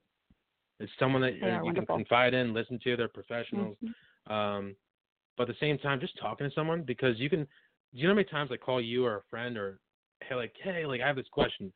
[0.81, 1.97] It's someone that you wonderful.
[1.97, 2.97] can confide in, listen to.
[2.97, 3.77] They're professionals.
[3.83, 4.33] Mhm.
[4.33, 4.77] Um,
[5.37, 7.41] but at the same time, just talking to someone because you can.
[7.41, 9.81] Do you know how many times I call you or a friend or
[10.23, 11.73] hey, like, hey, like I have this question.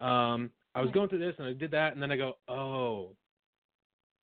[0.00, 3.14] Um, I was going through this and I did that, and then I go, oh.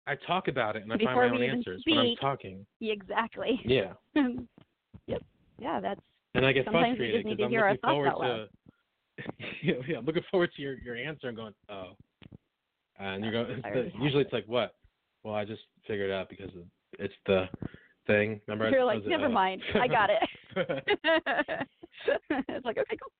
[0.05, 2.65] I talk about it and I Before find my own answers when I'm talking.
[2.81, 3.61] Exactly.
[3.63, 3.93] Yeah,
[5.07, 5.21] yep.
[5.57, 6.01] Yeah, that's
[6.35, 7.93] and I get Sometimes we just frustrated need because to I'm hear our looking thoughts
[7.93, 8.49] forward out loud.
[9.63, 11.91] yeah, yeah, I'm looking forward to your your answer and going, oh.
[12.99, 13.51] And you're going.
[13.51, 13.63] It's
[13.95, 14.75] the, usually it's like what?
[15.23, 16.51] Well, I just figured it out because
[16.99, 17.47] it's the
[18.07, 18.39] thing.
[18.47, 18.69] Remember?
[18.69, 19.61] You're I like, never uh, mind.
[19.73, 20.19] I got it.
[22.29, 23.11] it's like, okay, cool.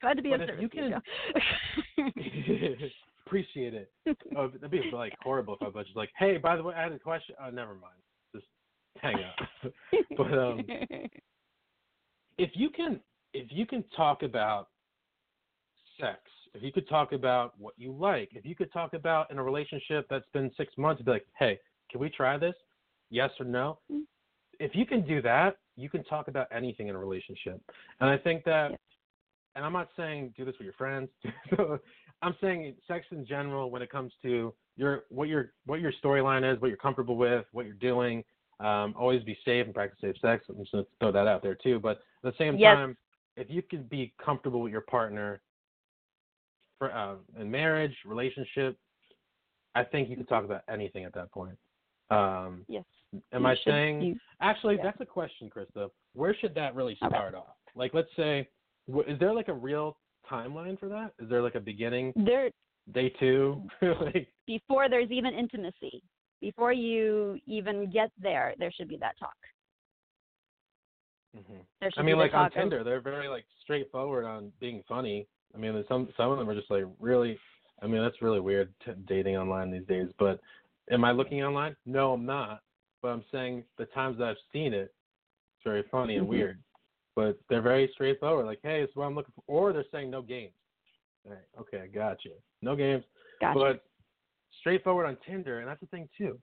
[0.00, 0.62] Glad to be But of service.
[0.62, 1.02] you can-
[3.26, 3.90] Appreciate it.
[4.36, 6.84] Oh, that'd be like horrible if I was just like, hey, by the way, I
[6.84, 7.34] had a question.
[7.44, 8.00] Oh, never mind.
[8.34, 8.46] Just
[9.02, 9.72] hang up.
[10.16, 10.64] but um,
[12.38, 13.00] if you can,
[13.32, 14.68] if you can talk about
[16.00, 16.18] sex,
[16.54, 19.42] if you could talk about what you like, if you could talk about in a
[19.42, 21.58] relationship that's been six months, be like, hey,
[21.90, 22.54] can we try this?
[23.10, 23.78] Yes or no?
[23.92, 24.02] Mm.
[24.60, 27.60] If you can do that, you can talk about anything in a relationship.
[28.00, 28.80] And I think that, Yep.
[29.54, 31.08] and I'm not saying do this with your friends.
[32.22, 36.50] I'm saying sex in general when it comes to your what your what your storyline
[36.50, 38.24] is, what you're comfortable with, what you're doing.
[38.60, 40.44] Um, always be safe and practice safe sex.
[40.48, 41.78] I'm just gonna throw that out there too.
[41.78, 42.74] But at the same Yes.
[42.74, 42.96] time,
[43.38, 45.40] if you can be comfortable with your partner
[46.78, 48.76] for uh, in marriage, relationship,
[49.74, 51.56] I think you can talk about anything at that point.
[52.10, 52.84] Um, yes.
[53.32, 54.02] am You I should- saying?
[54.02, 54.84] you- Actually, yeah.
[54.84, 55.90] that's a question, Krista.
[56.14, 57.08] Where should that really Okay.
[57.14, 57.56] start off?
[57.74, 58.48] Like, let's say,
[59.06, 59.98] is there like a real
[60.30, 61.12] timeline for that?
[61.18, 62.50] Is there like a beginning, there
[62.92, 63.62] day two?
[64.00, 66.02] like, before there's even intimacy,
[66.40, 69.36] before you even get there, there should be that talk.
[71.36, 71.92] Mhm.
[71.96, 75.26] I mean, like on Tinder, they're very like straightforward on being funny.
[75.54, 77.38] I mean, some some of them are just like really.
[77.80, 80.08] I mean, that's really weird t- dating online these days.
[80.18, 80.40] But
[80.90, 81.76] am I looking online?
[81.86, 82.62] No, I'm not.
[83.02, 84.92] But I'm saying the times that I've seen it,
[85.54, 86.30] it's very funny and Mhm.
[86.30, 86.58] weird.
[87.14, 88.46] But they're very straightforward.
[88.46, 89.44] Like, hey, it's what I'm looking for.
[89.46, 90.54] Or they're saying no games.
[91.24, 92.32] All right, okay, I got you.
[92.62, 93.04] No games.
[93.40, 93.58] Gotcha.
[93.58, 93.84] But
[94.60, 96.40] straightforward on Tinder, and that's the thing too.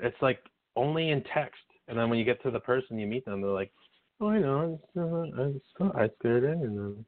[0.00, 0.40] It's like
[0.76, 3.50] only in text, and then when you get to the person, you meet them, they're
[3.50, 3.72] like,
[4.20, 7.04] "Oh, I know, it's, uh, it's ice skating," and then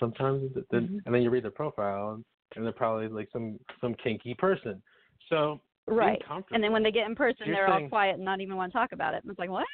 [0.00, 1.02] sometimes, it, then, Mhm.
[1.06, 2.24] and then you read their profile, and,
[2.64, 4.82] they're probably like some some kinky person.
[5.28, 6.22] So right.
[6.52, 8.78] And then when they get in person, they're all quiet and not even want to
[8.78, 9.22] talk about it.
[9.24, 9.66] And it's like, what?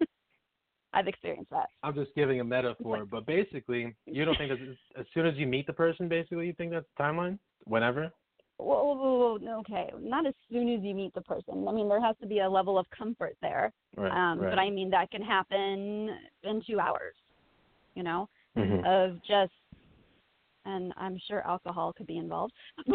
[0.92, 1.68] I've experienced that.
[1.82, 5.36] I'm just giving a metaphor, like- but basically, you don't think that as soon as
[5.36, 8.10] you meet the person, basically, you think that's the timeline, whenever.
[8.58, 11.66] Well, okay, not as soon as you meet the person.
[11.68, 13.72] I mean, there has to be a level of comfort there.
[13.96, 14.10] Right.
[14.12, 14.50] um, right.
[14.50, 16.10] But I mean, that can happen
[16.42, 17.14] in two hours,
[17.94, 18.84] you know, Mhm.
[18.86, 19.52] of just,
[20.64, 22.54] and I'm sure alcohol could be involved,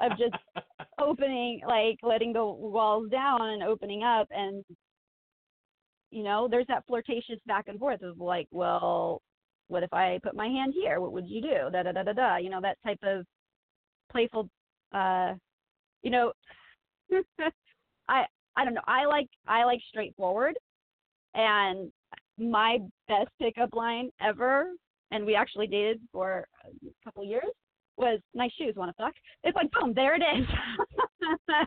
[0.00, 0.34] of just
[0.98, 4.28] opening, like letting the walls down and opening up.
[4.30, 4.64] And,
[6.10, 9.20] you know, there's that flirtatious back and forth of like, well,
[9.68, 11.00] what if I put my hand here?
[11.00, 11.70] What would you do?
[11.72, 12.36] Da da da da da.
[12.36, 13.26] You know, that type of
[14.16, 14.48] playful,
[14.94, 15.34] uh,
[16.02, 16.32] you know,
[18.08, 18.24] I
[18.56, 18.80] I don't know.
[18.86, 20.54] I like I like straightforward,
[21.34, 21.92] and
[22.38, 24.68] my best pickup line ever,
[25.10, 27.44] and we actually dated for a couple years,
[27.98, 28.74] was nice shoes.
[28.76, 29.14] Want to fuck?
[29.44, 30.46] It's like boom, there it is.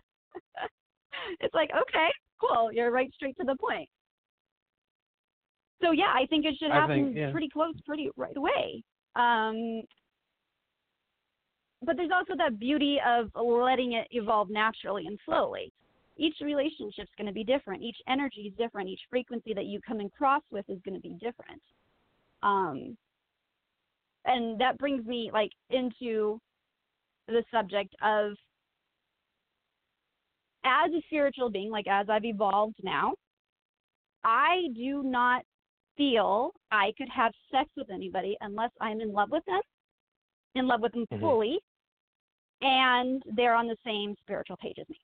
[1.40, 2.08] it's like okay,
[2.42, 2.72] cool.
[2.74, 3.88] You're right straight to the point.
[5.84, 7.32] So yeah, I think it should happen think, yeah.
[7.32, 8.84] pretty close, pretty right away.
[9.16, 9.84] Um,
[11.86, 15.72] but there's also that beauty of letting it evolve naturally and slowly.
[16.18, 17.82] Each relationship's going to be different.
[17.82, 18.90] Each energy is different.
[18.90, 21.62] Each frequency that you come across with is going to be different.
[22.44, 22.98] Um,
[24.26, 26.40] and that brings me like into
[27.28, 28.34] the subject of
[30.66, 33.14] as a spiritual being, like as I've evolved now,
[34.26, 35.44] I do not
[35.96, 39.62] feel I could have sex with anybody unless I'm in love with them,
[40.56, 41.20] in love with them Mhm.
[41.22, 41.60] fully,
[42.62, 45.00] and they're on the same spiritual page as me.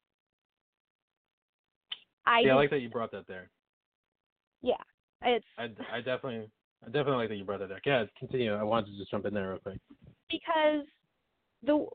[2.25, 3.49] I yeah, I like that you brought that there.
[4.61, 4.75] yeah,
[5.23, 6.49] it's I, I definitely
[6.83, 7.81] I definitely like that you brought that there.
[7.85, 8.53] Yeah, continue.
[8.53, 9.79] I wanted to just jump in there real quick.
[10.29, 10.85] because
[11.63, 11.85] the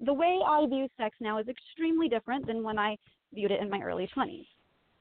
[0.00, 2.96] the way I view sex now is extremely different than when I
[3.32, 4.46] viewed it in my early 20s.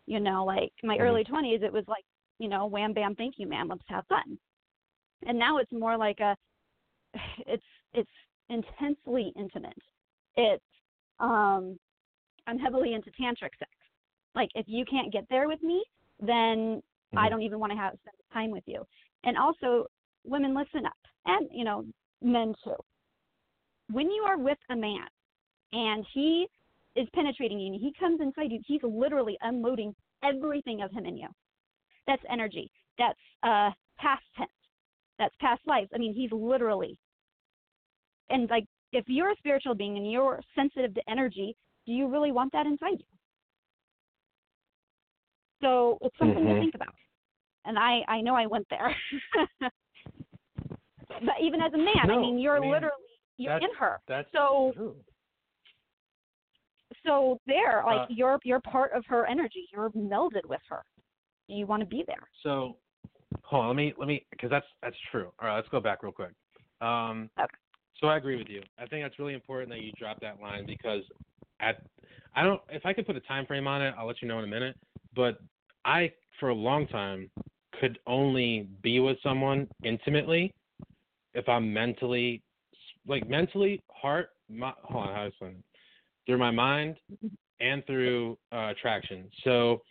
[0.07, 1.01] You know, like my Mhm.
[1.01, 2.03] early 20s, it was like,
[2.39, 4.37] you know, wham bam, thank you, man, let's have fun.
[5.27, 6.35] And now it's more like a,
[7.47, 8.09] it's it's
[8.49, 9.77] intensely intimate.
[10.35, 10.63] It's
[11.19, 11.77] um,
[12.45, 13.71] I'm heavily into tantric sex.
[14.35, 15.83] Like if you can't get there with me,
[16.19, 16.81] then
[17.15, 17.29] I Mhm.
[17.29, 18.85] don't even want to have spend time with you.
[19.23, 19.87] And also,
[20.23, 21.85] women, listen up, and you know,
[22.21, 22.75] men too.
[23.91, 25.07] When you are with a man
[25.71, 26.47] and he
[26.95, 31.17] is penetrating you and he comes inside you, he's literally unloading everything of him in
[31.17, 31.27] you.
[32.05, 32.71] That's energy.
[32.97, 34.51] That's uh past tense.
[35.19, 35.89] That's past lives.
[35.93, 36.97] I mean, he's literally.
[38.29, 42.31] And like, if you're a spiritual being and you're sensitive to energy, do you really
[42.31, 43.05] want that inside you?
[45.61, 46.59] So it's something to Mhm.
[46.59, 46.93] think about.
[47.65, 48.95] And I I know I went there.
[51.09, 52.93] but even as a man, I mean, you're I mean, literally
[53.37, 53.99] you're in her.
[54.07, 54.95] That's So true.
[57.05, 59.67] So there, like Uh, you're you're part of her energy.
[59.71, 60.83] You're melded with her.
[61.47, 62.29] You want to be there.
[62.43, 62.77] So,
[63.43, 63.67] hold on.
[63.69, 65.31] Let me let me because that's that's true.
[65.39, 66.31] All right, let's go back real quick.
[66.81, 67.47] Um, Okay.
[67.99, 68.61] So I agree with you.
[68.77, 71.01] I think that's really important that you drop that line because
[71.59, 71.81] at
[72.35, 74.37] I don't if I could put a time frame on it, I'll let you know
[74.39, 74.75] in a minute.
[75.15, 75.39] But
[75.85, 77.29] I for a long time
[77.79, 80.53] could only be with someone intimately
[81.33, 82.41] if I'm mentally
[83.07, 85.63] like mentally heart my, hold on how to explain it
[86.25, 86.97] through my mind
[87.59, 89.25] and through uh, attraction.
[89.43, 89.81] So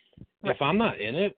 [0.43, 1.37] if I'm not in it,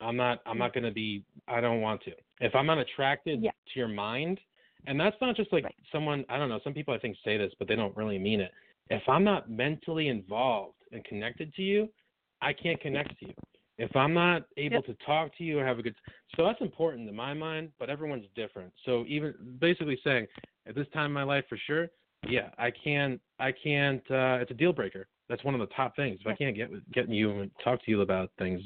[0.00, 2.12] I'm not I'm not going to be I don't want to.
[2.40, 3.50] If I'm not attracted Yeah.
[3.72, 4.38] to your mind,
[4.86, 5.74] and that's not just like Right.
[5.90, 8.40] someone I don't know, some people I think say this but they don't really mean
[8.40, 8.52] it.
[8.90, 11.88] If I'm not mentally involved and connected to you,
[12.40, 13.34] I can't connect to you.
[13.78, 14.86] If I'm not able Yep.
[14.86, 15.94] to talk to you or have a good
[16.36, 18.72] so that's important in my mind, but everyone's different.
[18.84, 20.26] So even basically saying
[20.66, 21.88] at this time in my life for sure,
[22.28, 25.08] yeah, I can I can't uh it's a deal breaker.
[25.28, 26.18] That's one of the top things.
[26.20, 28.60] If I can't get with get you and talk to you about things,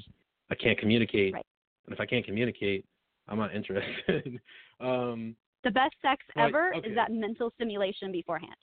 [0.50, 1.34] I can't communicate.
[1.34, 1.44] Right.
[1.86, 2.84] And if I can't communicate,
[3.28, 4.40] I'm not interested.
[4.80, 6.88] um The best sex Right, ever okay.
[6.88, 8.54] is that mental stimulation beforehand.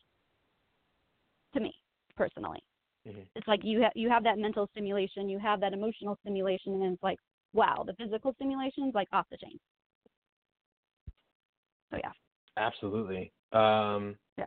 [1.53, 1.75] To me,
[2.15, 2.63] personally,
[3.05, 3.27] Mhm.
[3.35, 6.93] it's like you ha- you have that mental stimulation, you have that emotional stimulation, and
[6.93, 7.19] it's like,
[7.51, 9.59] wow, the physical stimulation is like off the chain.
[11.91, 12.13] So yeah,
[12.55, 13.33] absolutely.
[13.51, 14.45] Um Yeah.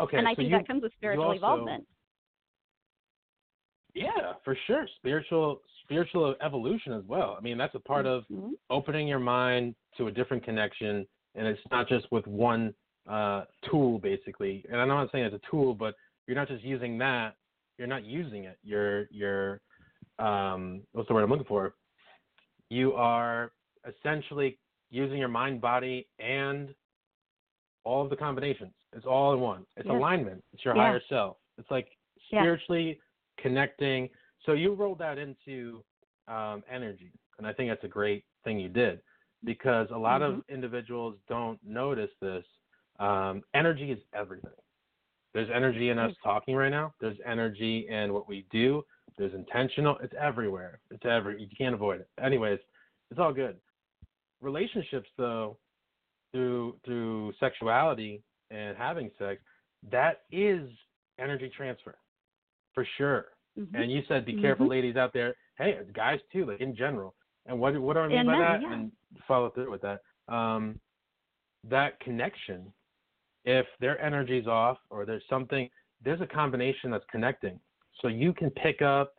[0.00, 0.16] Okay.
[0.16, 1.84] and I so think you, that comes with spiritual also-.
[3.94, 4.88] Yeah, for sure.
[4.96, 7.36] Spiritual spiritual evolution as well.
[7.38, 8.54] I mean, that's a part of Mhm.
[8.68, 12.74] opening your mind to a different connection and it's not just with one
[13.08, 14.64] uh, tool basically.
[14.70, 15.94] And i'm not saying it's a tool but
[16.26, 17.36] you're not just using that
[17.78, 18.58] you're not using it.
[18.62, 19.60] You're you're
[20.18, 21.74] um, what's the word i'm looking for?
[22.70, 23.52] You are
[23.86, 24.58] essentially
[24.90, 26.74] using your mind body and
[27.84, 28.72] all of the combinations.
[28.94, 29.64] It's all in one.
[29.76, 29.96] It's Yeah.
[29.96, 30.44] alignment.
[30.52, 30.82] It's your Yeah.
[30.82, 31.38] higher self.
[31.56, 31.96] It's like
[32.30, 32.40] Yeah.
[32.40, 33.00] spiritually
[33.38, 34.10] connecting.
[34.44, 35.84] So you rolled that into
[36.26, 39.00] um, energy and i think that's a great thing you did
[39.44, 42.44] because a lot of individuals don't notice this.
[42.98, 44.50] Um, energy is everything.
[45.34, 46.94] There's energy in us talking right now.
[47.00, 48.82] There's energy in what we do.
[49.16, 49.96] There's intentional.
[50.02, 50.80] It's everywhere.
[50.90, 51.40] It's every.
[51.40, 52.08] You can't avoid it.
[52.22, 52.58] Anyways,
[53.10, 53.56] it's all good.
[54.40, 55.56] Relationships, though,
[56.32, 59.40] through through sexuality and having sex,
[59.90, 60.68] that is
[61.18, 61.96] energy transfer,
[62.74, 63.26] for sure.
[63.58, 63.74] Mhm.
[63.74, 64.70] And you said, be careful, Mhm.
[64.70, 65.34] ladies out there.
[65.56, 67.14] Hey, guys too, like in general.
[67.46, 68.62] And what what do I mean And by men, that?
[68.62, 68.72] yeah.
[68.72, 68.92] And
[69.26, 70.00] follow through with that.
[70.32, 70.78] Um,
[71.68, 72.72] that connection,
[73.44, 75.68] if their energy's off or there's something,
[76.04, 77.58] there's a combination that's connecting.
[78.00, 79.14] So you can pick up,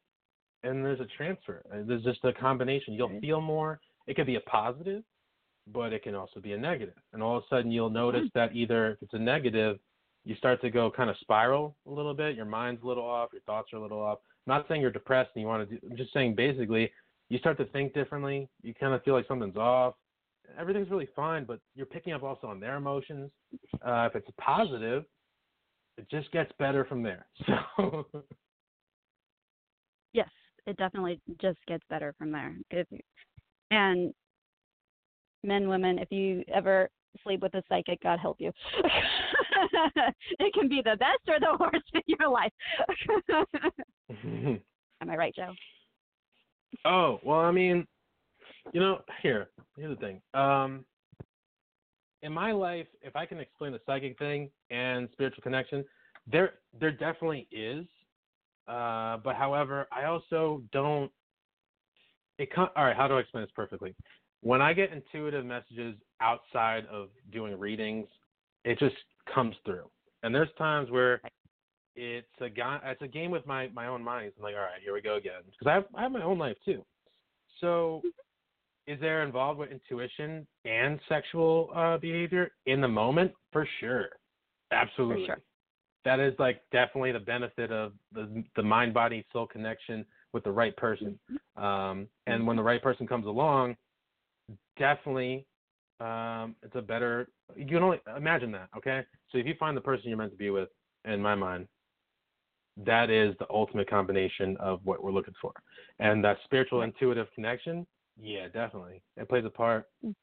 [0.63, 1.63] and there's a transfer.
[1.73, 2.93] Uh, There's just a combination.
[2.93, 3.21] You'll Right.
[3.21, 3.79] feel more.
[4.07, 5.03] It could be a positive,
[5.67, 6.95] but it can also be a negative.
[7.13, 8.39] And all of a sudden, you'll notice Mm-hmm.
[8.39, 9.79] that either if it's a negative,
[10.25, 12.35] you start to go kind of spiral a little bit.
[12.35, 13.29] Your mind's a little off.
[13.31, 14.19] Your thoughts are a little off.
[14.47, 15.87] I'm not saying you're depressed and you want to do.
[15.89, 16.91] I'm just saying basically,
[17.29, 18.49] you start to think differently.
[18.61, 19.95] You kind of feel like something's off.
[20.59, 23.29] Everything's really fine, but you're picking up also on their emotions.
[23.85, 25.05] Uh, if it's positive,
[25.97, 27.25] it just gets better from there.
[27.45, 28.05] So
[30.11, 30.29] Yes,
[30.65, 32.55] it definitely just gets better from there.
[32.71, 32.87] If
[33.69, 34.11] and
[35.43, 36.89] men, women, if you ever
[37.23, 38.51] sleep with a psychic, God help you.
[40.39, 42.51] it can be the best or the worst in your life.
[45.01, 45.53] Am I right, Joe?
[46.85, 47.85] Oh, well, I mean,
[48.73, 50.21] you know, here, here's the thing.
[50.33, 50.85] Um,
[52.21, 55.85] in my life, if I can explain the psychic thing and spiritual connection,
[56.31, 57.85] there there definitely is.
[58.67, 61.11] Uh, but however, I also don't.
[62.37, 62.95] It con- all right.
[62.95, 63.95] How do I explain this perfectly?
[64.41, 68.07] When I get intuitive messages outside of doing readings,
[68.63, 68.95] it just
[69.33, 69.89] comes through.
[70.23, 71.21] And there's times where
[71.95, 74.31] it's a guy, it's a game with my my own mind.
[74.37, 76.37] I'm like, all right, here we go again, because I have I have my own
[76.37, 76.83] life too.
[77.61, 78.01] So,
[78.87, 83.31] is there involved with intuition and sexual uh, behavior in the moment?
[83.51, 84.09] For sure,
[84.71, 85.25] absolutely.
[85.25, 85.37] sure.
[86.05, 90.51] That is like definitely the benefit of the the mind body soul connection with the
[90.51, 91.19] right person.
[91.57, 93.75] Um, and when the right person comes along,
[94.77, 95.45] definitely
[95.99, 97.29] um, it's a better.
[97.55, 99.01] You can only imagine that, okay?
[99.31, 100.69] So if you find the person you're meant to be with,
[101.05, 101.67] in my mind,
[102.85, 105.51] that is the ultimate combination of what we're looking for.
[105.99, 107.85] And that spiritual intuitive connection,
[108.21, 109.01] yeah, definitely.
[109.17, 109.85] It plays a part.
[110.05, 110.13] Mm.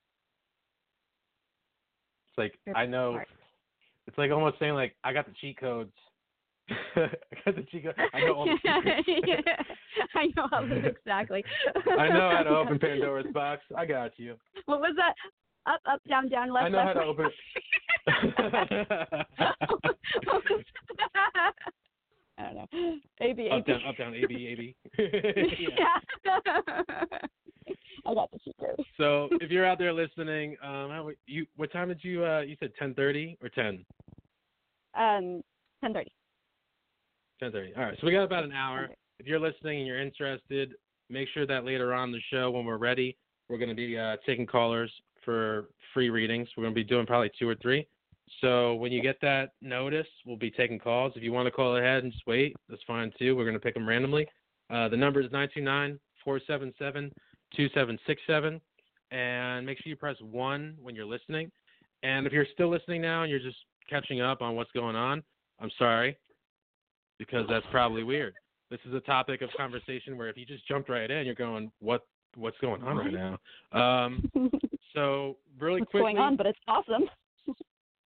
[2.29, 3.19] It's like I know
[4.07, 5.93] it's like almost saying like I got the cheat codes.
[6.97, 7.09] I
[7.45, 7.97] got the cheat codes.
[8.13, 8.59] I know all the
[9.27, 9.41] yeah,
[10.15, 11.45] I know how to exactly.
[11.99, 13.63] I know how to open Pandora's box.
[13.77, 14.37] I got you.
[14.67, 15.15] What was that?
[15.67, 16.99] Up, up, down, down, left, I know how left.
[16.99, 17.31] to open
[18.53, 18.87] right.
[20.25, 20.45] What
[22.39, 22.55] that?
[22.55, 22.97] don't know.
[23.21, 23.73] A B A Up B.
[23.73, 24.77] down, up down, A B A B.
[25.69, 26.39] Yeah.
[28.07, 28.87] I got the cheat code.
[28.97, 32.57] So if you're out there listening, um, how, you what time did you uh you
[32.61, 33.85] said 10:30 or 10?
[34.97, 35.43] Um,
[35.83, 36.13] ten thirty.
[37.43, 37.77] 10:30.
[37.77, 38.89] All right, so we got about an hour.
[39.19, 40.75] If you're listening and you're interested,
[41.11, 43.17] make sure that later on the show, when we're ready,
[43.49, 44.93] we're going to be uh, taking callers
[45.25, 46.49] for free readings.
[46.57, 47.87] We're going to be doing probably two or three.
[48.41, 51.13] So when you get that notice, we'll be taking calls.
[51.17, 53.37] If you want to call ahead and just wait, that's fine too.
[53.37, 54.27] We're going to pick them randomly.
[54.69, 55.31] Uh, the number is
[56.27, 58.61] 929-477-2767.
[59.13, 61.51] And make sure you press 1 when you're listening.
[62.03, 63.59] And if you're still listening now and you're just
[63.89, 65.23] catching up on what's going on,
[65.61, 66.19] I'm sorry,
[67.19, 68.35] because that's probably weird.
[68.71, 71.71] This is a topic of conversation where if you just jumped right in, you're going,
[71.79, 72.05] "What?
[72.35, 73.39] What's going on right now?"
[73.73, 74.29] Um,
[74.93, 75.81] so really quick.
[75.81, 76.37] What's quickly, going on?
[76.37, 77.09] But it's awesome.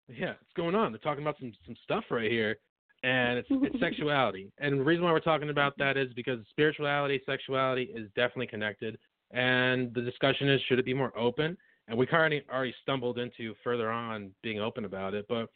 [0.09, 0.92] Yeah, it's going on.
[0.92, 2.57] They're talking about some some stuff right here,
[3.02, 4.52] and it's it's sexuality.
[4.59, 8.98] And the reason why we're talking about that is because spirituality, sexuality is definitely connected.
[9.30, 11.57] And the discussion is should it be more open?
[11.88, 15.48] And we already already stumbled into further on being open about it, but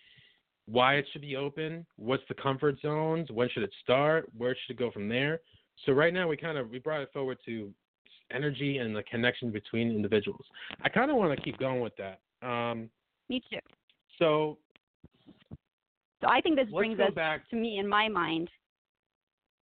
[0.66, 4.76] why it should be open, what's the comfort zones, when should it start, where should
[4.76, 5.40] it go from there.
[5.86, 7.72] So right now we kind of we brought it forward to
[8.30, 10.44] energy and the connection between individuals.
[10.82, 12.20] I kind of want to keep going with that.
[12.46, 12.90] Um,
[13.28, 13.59] Me too.
[14.18, 14.58] So
[16.20, 17.48] So I think this brings us back.
[17.50, 18.50] to me in my mind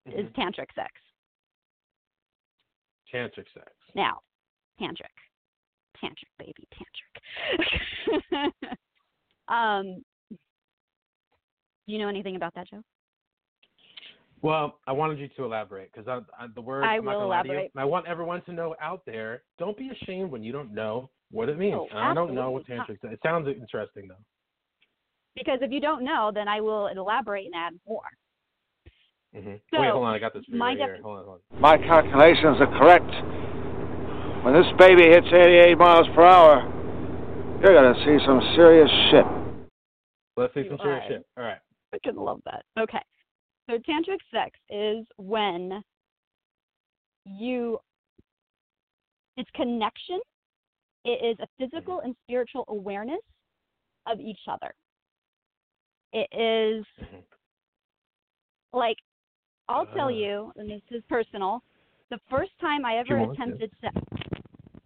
[0.05, 0.33] is Mhm.
[0.35, 0.91] tantric sex.
[3.13, 3.71] tantric sex.
[3.93, 4.19] Now,
[4.79, 5.13] tantric,
[6.01, 8.51] tantric baby, tantric.
[9.47, 12.83] um, do you know anything about that, Joe?
[14.41, 17.19] Well, I wanted you to elaborate because I, I, the word I I'm not will
[17.21, 17.71] gonna lie to you, elaborate.
[17.77, 19.43] I want everyone to know out there.
[19.57, 21.79] Don't be ashamed when you don't know what it means.
[21.79, 22.97] Oh, I don't know what tantric.
[23.03, 24.15] It sounds interesting though.
[25.35, 28.01] Because if you don't know, then I will elaborate and add more.
[29.33, 30.13] hmm So, Wait, hold on.
[30.15, 30.99] I got this for my right here.
[31.03, 31.61] Hold on, hold on.
[31.61, 33.11] My calculations are correct.
[34.45, 36.61] When this baby hits 88 miles per hour,
[37.61, 39.25] you're gonna see some serious shit.
[40.37, 41.25] Let's see You some serious shit.
[41.37, 41.57] All right.
[41.93, 42.63] I could love that.
[42.79, 43.01] Okay.
[43.69, 45.83] So tantric sex is when
[47.25, 47.79] you
[49.37, 50.19] it's connection.
[51.03, 53.21] It is a physical and spiritual awareness
[54.07, 54.73] of each other.
[56.15, 57.23] It is Mhm.
[58.71, 58.97] like
[59.67, 60.09] I'll tell Ah.
[60.09, 61.61] you, and this is personal.
[62.09, 63.95] The first time I ever attempted sex,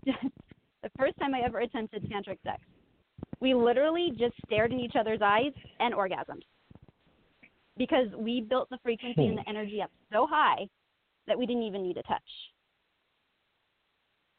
[0.81, 2.63] the first time I ever attempted tantric sex,
[3.41, 6.43] we literally just stared in each other's eyes and orgasmed
[7.77, 10.67] because we built the frequency and the energy up so high
[11.27, 12.53] that we didn't even need to touch.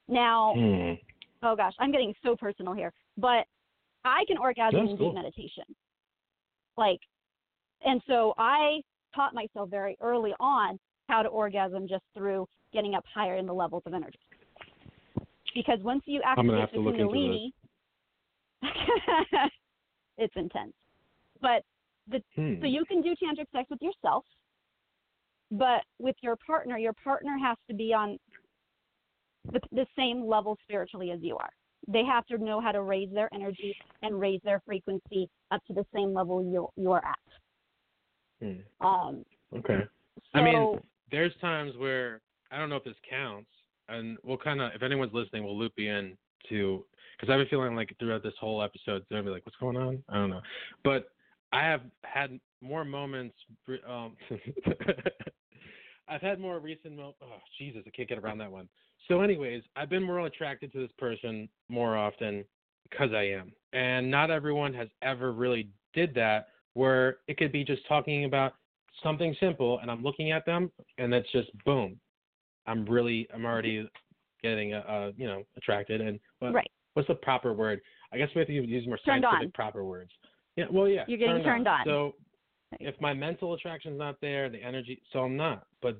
[0.09, 0.95] Now, Hmm.
[1.43, 3.47] oh gosh, I'm getting so personal here, but
[4.05, 5.09] I can orgasm That's in cool.
[5.11, 5.76] deep meditation.
[6.80, 7.00] Like,
[7.84, 8.80] and so I
[9.14, 10.78] taught myself very early on
[11.08, 14.18] how to orgasm just through getting up higher in the levels of energy.
[15.54, 17.50] Because once you activate the to look into kundalini,
[20.18, 20.72] it's intense.
[21.42, 21.62] But
[22.08, 22.60] the Hmm.
[22.60, 24.24] so you can do tantric sex with yourself,
[25.50, 28.18] but with your partner, your partner has to be on
[29.52, 31.50] the, the same level spiritually as you are.
[31.88, 35.72] They have to know how to raise their energy and raise their frequency up to
[35.72, 37.18] the same level you you're at.
[38.40, 38.86] Hmm.
[38.86, 39.80] Um, Okay.
[40.14, 40.78] so, I mean,
[41.10, 42.20] there's times where
[42.52, 43.50] I don't know if this counts,
[43.88, 46.16] and we'll kind of, if anyone's listening, we'll loop you in
[46.48, 46.84] to,
[47.16, 49.58] because I have a feeling like throughout this whole episode, they're gonna be like, "What's
[49.58, 50.40] going on?" I don't know,
[50.84, 51.10] but
[51.52, 53.36] I have had more moments.
[53.86, 54.16] Um,
[56.08, 56.96] I've had more recent.
[56.96, 58.68] Mo- oh Jesus, I can't get around that one.
[59.09, 62.44] So, anyways, I've been more attracted to this person more often
[62.88, 66.48] because I am, and not everyone has ever really did that.
[66.74, 68.55] Where it could be just talking about
[69.03, 71.98] something simple and I'm looking at them and it's just boom.
[72.66, 73.88] I'm really I'm already
[74.42, 77.80] getting uh, uh you know attracted and what, right, what's the proper word?
[78.12, 79.53] I guess we have to use more Turned scientific on.
[79.53, 80.11] proper words.
[80.57, 81.05] Yeah, well yeah.
[81.07, 81.80] You're getting turned on.
[81.84, 82.14] So
[82.78, 85.66] if my mental attraction's not there, the energy so I'm not.
[85.82, 85.98] But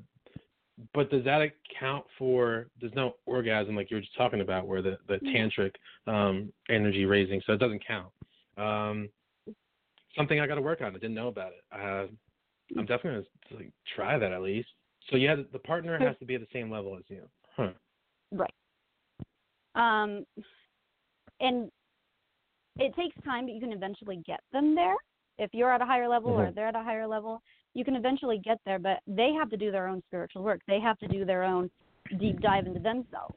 [0.95, 4.83] but does that account for there's no orgasm like you were just talking about where
[4.83, 5.35] the, the Mm.
[5.35, 5.75] tantric
[6.07, 8.13] um energy raising, so it doesn't count.
[8.57, 9.09] Um
[10.17, 10.89] something I got to work on.
[10.89, 11.65] I didn't know about it.
[11.73, 12.07] Uh,
[12.77, 14.69] I'm definitely gonna like, try that at least.
[15.09, 17.23] So yeah, the, the partner has to be at the same level as you.
[17.57, 17.71] Huh.
[18.33, 18.55] right.
[19.75, 20.27] Um,
[21.41, 21.71] and
[22.79, 24.97] it takes time, but you can eventually get them there.
[25.39, 26.55] If you're at a higher level or Mhm.
[26.55, 27.43] they're at a higher level,
[27.75, 28.79] you can eventually get there.
[28.79, 30.61] But they have to do their own spiritual work.
[30.67, 31.71] They have to do their own
[32.19, 33.35] deep dive into themselves,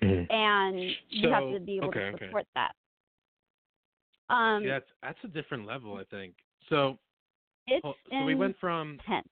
[0.00, 2.26] and you have to be able okay, to okay.
[2.26, 2.72] support that.
[4.28, 6.34] Um, See, that's that's a different level, I think.
[6.68, 6.98] So
[7.66, 9.28] It's so we went from intense.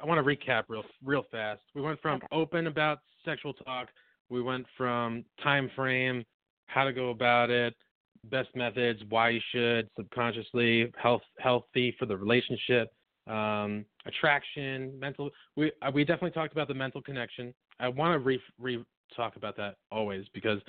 [0.00, 1.60] I want to recap real real fast.
[1.74, 2.26] We went from Okay.
[2.32, 3.88] open about sexual talk.
[4.28, 6.24] We went from time frame,
[6.66, 7.74] how to go about it,
[8.30, 12.92] best methods, why you should subconsciously health healthy for the relationship,
[13.26, 15.30] um, attraction, mental.
[15.56, 17.52] We uh, we definitely talked about the mental connection.
[17.80, 18.84] I want to re re
[19.16, 20.60] talk about that always because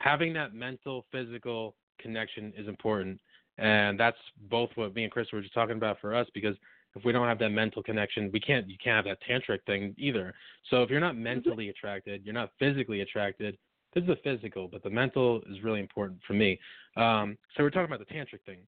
[0.00, 3.20] having that mental physical connection is important,
[3.58, 4.18] and that's
[4.50, 6.56] both what me and Chris were just talking about for us because
[6.96, 9.94] if we don't have that mental connection, we can't you can't have that tantric thing
[9.96, 10.34] either.
[10.70, 13.56] So if you're not mentally attracted, you're not physically attracted.
[13.94, 16.58] This is the physical, but the mental is really important for me.
[16.96, 18.60] Um, so we're talking about the tantric thing.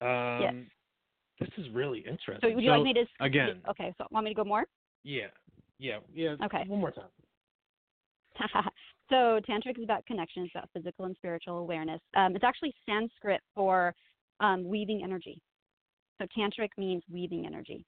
[0.00, 0.54] Um, Yes.
[1.40, 2.50] This is really interesting.
[2.50, 3.06] So would you like me to?
[3.20, 3.62] again?
[3.70, 3.94] Okay.
[3.96, 4.66] So want me to go more?
[5.04, 5.28] Yeah,
[5.78, 6.34] yeah, yeah.
[6.44, 6.64] Okay.
[6.66, 7.04] One more time.
[9.10, 10.42] so tantric is about connection.
[10.44, 12.00] It's about physical and spiritual awareness.
[12.14, 13.94] Um, it's actually Sanskrit for
[14.40, 15.40] um, weaving energy.
[16.20, 17.84] So tantric means weaving energy.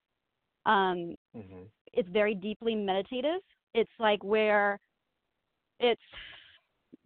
[0.64, 1.62] Um, Mm-hmm.
[1.94, 3.40] it's very deeply meditative.
[3.74, 4.78] It's like where
[5.82, 6.00] it's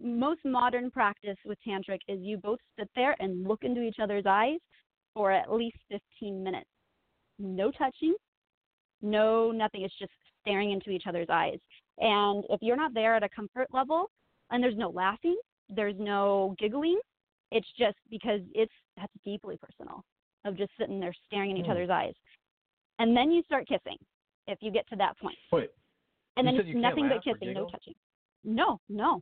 [0.00, 4.24] most modern practice with tantric is you both sit there and look into each other's
[4.26, 4.58] eyes
[5.14, 6.68] for at least 15 minutes.
[7.38, 8.14] No touching,
[9.02, 9.82] no nothing.
[9.82, 10.12] It's just
[10.42, 11.58] staring into each other's eyes.
[11.98, 14.10] And if you're not there at a comfort level,
[14.50, 15.36] and there's no laughing,
[15.68, 17.00] there's no giggling,
[17.50, 20.04] it's just because it's that's deeply personal
[20.44, 21.72] of just sitting there staring in each Hmm.
[21.72, 22.14] other's eyes.
[22.98, 23.96] And then you start kissing
[24.46, 25.38] if you get to that point.
[25.52, 25.70] Wait,
[26.36, 27.94] And You then it's nothing but kissing, no touching.
[28.46, 29.20] No, no.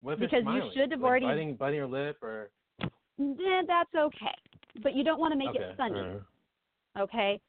[0.00, 2.50] what if Because you should have Like already- biting biting your lip or
[2.80, 4.34] Eh, That's okay.
[4.82, 5.58] But you don't want to make okay.
[5.64, 6.22] it funny, alright.
[6.98, 7.40] okay?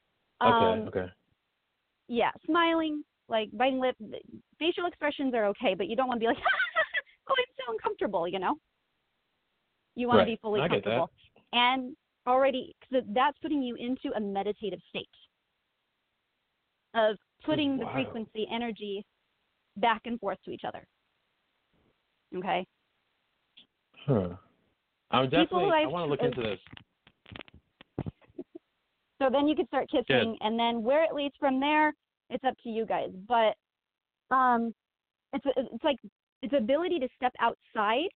[0.42, 1.08] Okay, Um, okay.
[2.08, 3.96] yeah, smiling, like biting lip,
[4.58, 6.38] facial expressions are okay, but you don't want to be like,
[7.30, 8.56] oh, I'm so uncomfortable, you know?
[9.96, 10.26] You want Right.
[10.26, 10.98] to be fully I get that.
[10.98, 11.12] comfortable.
[11.54, 11.96] And
[12.26, 15.10] already, cause that's putting you into a meditative state
[16.96, 19.06] of putting the frequency, energy
[19.80, 20.86] back and forth to each other.
[22.36, 22.66] Okay?
[24.06, 24.30] Huh.
[25.12, 25.72] I'm definitely.
[25.74, 26.60] I want to look into this.
[29.22, 31.94] So then you could start kissing, and then where it leads from there,
[32.30, 33.10] it's up to you guys.
[33.28, 33.56] But
[34.34, 34.74] um,
[35.34, 35.98] it's it's like
[36.42, 38.08] it's ability to step outside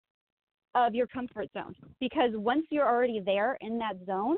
[0.74, 4.36] of your comfort zone because once you're already there in that zone,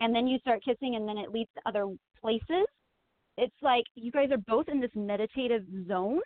[0.00, 1.88] and then you start kissing, and then it leads to other
[2.20, 2.66] places.
[3.36, 6.20] It's like you guys are both in this meditative zone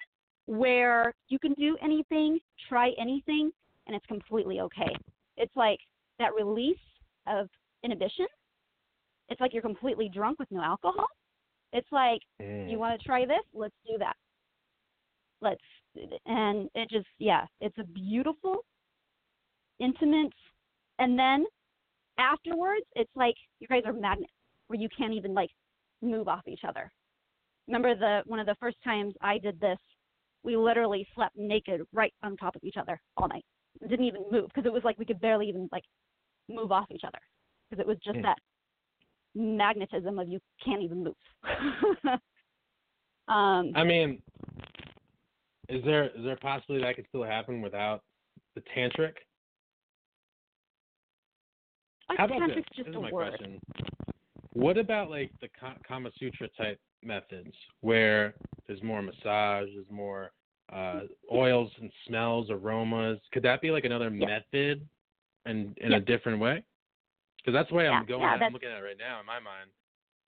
[0.48, 2.38] where you can do anything,
[2.68, 3.52] try anything,
[3.86, 4.94] and it's completely okay.
[5.36, 5.78] It's like
[6.18, 6.76] that release
[7.26, 7.48] of
[7.84, 8.26] inhibition
[9.28, 11.06] it's like you're completely drunk with no alcohol.
[11.72, 12.70] It's like Mm.
[12.70, 14.16] you want to try this, let's do that.
[15.40, 15.60] Let's
[16.26, 18.64] and it just yeah, it's a beautiful,
[19.78, 20.32] intimate,
[20.98, 21.46] and then
[22.18, 24.32] afterwards it's like you guys are magnets
[24.68, 25.50] where you can't even like
[26.02, 26.90] move off each other.
[27.66, 29.78] Remember the one of the first times I did this,
[30.48, 33.44] we literally slept naked right on top of each other all night.
[33.86, 35.84] Didn't even move because it was like we could barely even like
[36.48, 37.18] move off each other
[37.68, 38.22] because it was just Hmm.
[38.22, 38.38] that
[39.34, 41.14] magnetism of you can't even move.
[43.28, 44.22] um, I mean,
[45.68, 48.02] is there is there possibly that could still happen without
[48.54, 49.12] the tantric?
[52.08, 52.64] I How think about this?
[52.74, 53.28] just this a is my word.
[53.38, 53.60] question.
[54.54, 58.34] What about like the Ka- Kama Sutra type methods where
[58.66, 60.30] there's more massage, there's more
[60.72, 61.02] uh,
[61.32, 63.20] oils and smells, aromas?
[63.32, 64.26] Could that be like another Yeah.
[64.26, 64.88] method,
[65.44, 65.98] and in Yeah.
[65.98, 66.62] a different way?
[67.38, 68.22] Because that's the way I'm going.
[68.22, 69.70] yeah, I'm looking at it right now in my mind.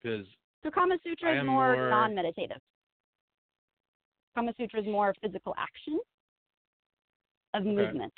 [0.03, 0.27] Because
[0.63, 2.61] So Kama Sutra is more, more- non-meditative.
[4.35, 5.99] Kama Sutra is more physical action
[7.55, 7.71] of Okay.
[7.75, 8.15] movement.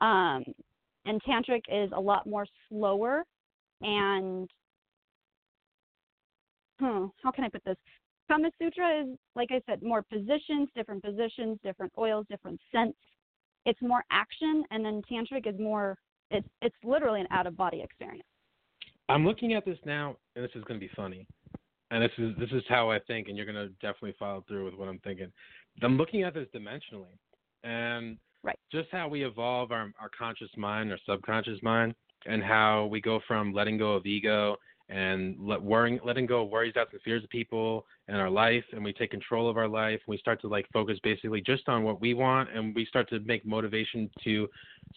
[0.00, 0.44] Um,
[1.04, 3.24] and tantric is a lot more slower
[3.82, 4.50] and
[6.78, 7.76] hmm, how can I put this?
[8.30, 12.96] Kama Sutra is, like I said, more positions, different positions, different oils, different scents.
[13.66, 15.98] It's more action, and then tantric is more.
[16.30, 18.26] It's it's literally an out of body experience.
[19.08, 21.26] I'm looking at this now, and this is going to be funny.
[21.90, 24.64] And this is this is how I think, and you're going to definitely follow through
[24.64, 25.32] with what I'm thinking.
[25.82, 27.18] I'm looking at this dimensionally,
[27.64, 28.58] and Right.
[28.72, 33.20] just how we evolve our our conscious mind, our subconscious mind, and how we go
[33.26, 34.56] from letting go of ego
[34.90, 38.64] and let worrying, letting go of worries, doubts, and fears of people in our life,
[38.72, 40.00] and we take control of our life.
[40.06, 43.08] And we start to like focus basically just on what we want, and we start
[43.10, 44.48] to make motivation to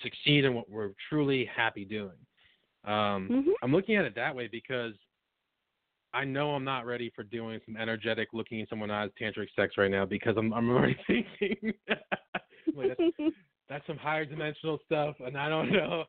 [0.02, 2.18] succeed in what we're truly happy doing.
[2.86, 4.94] Um, hmm I'm looking at it that way because
[6.14, 9.76] I know I'm not ready for doing some energetic looking in someone's eyes tantric sex
[9.78, 11.74] right now because I'm I'm already thinking
[12.76, 13.02] like that's,
[13.70, 16.04] that's some higher dimensional stuff and I don't know.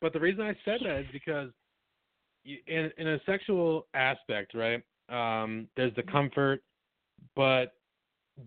[0.00, 1.50] But the reason I said that is because
[2.44, 4.82] in in a sexual aspect, right?
[5.08, 6.62] Um, there's the comfort,
[7.34, 7.72] but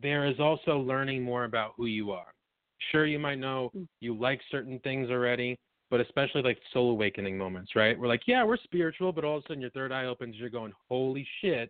[0.01, 2.33] there is also learning more about who you are.
[2.91, 3.87] Sure, you might know Mm.
[4.01, 5.57] you like certain things already,
[5.89, 7.97] but especially like soul awakening moments, right?
[7.97, 10.49] We're like, yeah, we're spiritual, but all of a sudden your third eye opens, you're
[10.49, 11.69] going, holy shit,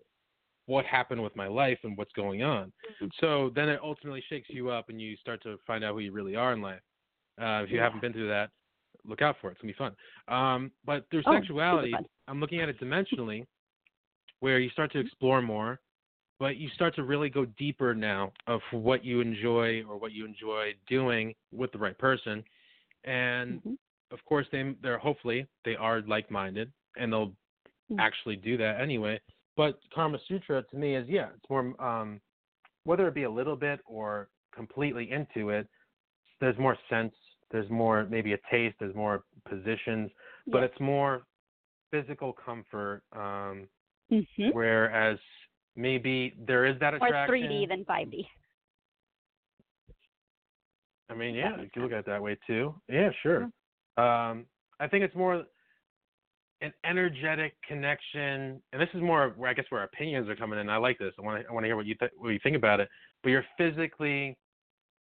[0.65, 2.67] what happened with my life and what's going on?
[2.67, 3.07] Mm-hmm.
[3.19, 6.11] So then it ultimately shakes you up and you start to find out who you
[6.11, 6.81] really are in life.
[7.39, 7.83] Uh, if you Yeah.
[7.83, 8.49] haven't been through that,
[9.05, 9.53] look out for it.
[9.53, 9.95] It's gonna be fun.
[10.27, 11.95] Um, but through Oh, sexuality.
[12.27, 13.45] I'm looking at it dimensionally,
[14.39, 15.79] where you start to explore more,
[16.39, 20.25] but you start to really go deeper now of what you enjoy or what you
[20.25, 22.43] enjoy doing with the right person,
[23.03, 23.77] and Mhm.
[24.11, 27.35] of course they they're hopefully they are like-minded and they'll
[27.91, 27.99] Mm.
[27.99, 29.19] actually do that anyway.
[29.57, 32.21] But Karma Sutra to me is yeah, it's more um,
[32.85, 35.67] whether it be a little bit or completely into it.
[36.39, 37.13] There's more sense.
[37.51, 38.75] There's more maybe a taste.
[38.79, 40.11] There's more positions,
[40.47, 40.65] but Yeah.
[40.65, 41.25] it's more
[41.91, 43.03] physical comfort.
[43.11, 43.67] Um,
[44.11, 44.53] Mhm.
[44.53, 45.19] whereas
[45.75, 47.47] maybe there is that More attraction.
[47.47, 48.27] 3D than 5D.
[51.09, 52.79] I mean, yeah, you can look at it that way too.
[52.87, 53.51] Yeah, sure.
[53.97, 54.47] Um,
[54.79, 55.45] I think it's more
[56.61, 60.69] an energetic connection, and this is more where I guess where opinions are coming in.
[60.69, 61.13] I like this.
[61.19, 62.89] I want to I want to hear what you th- what you think about it.
[63.21, 64.37] But you're physically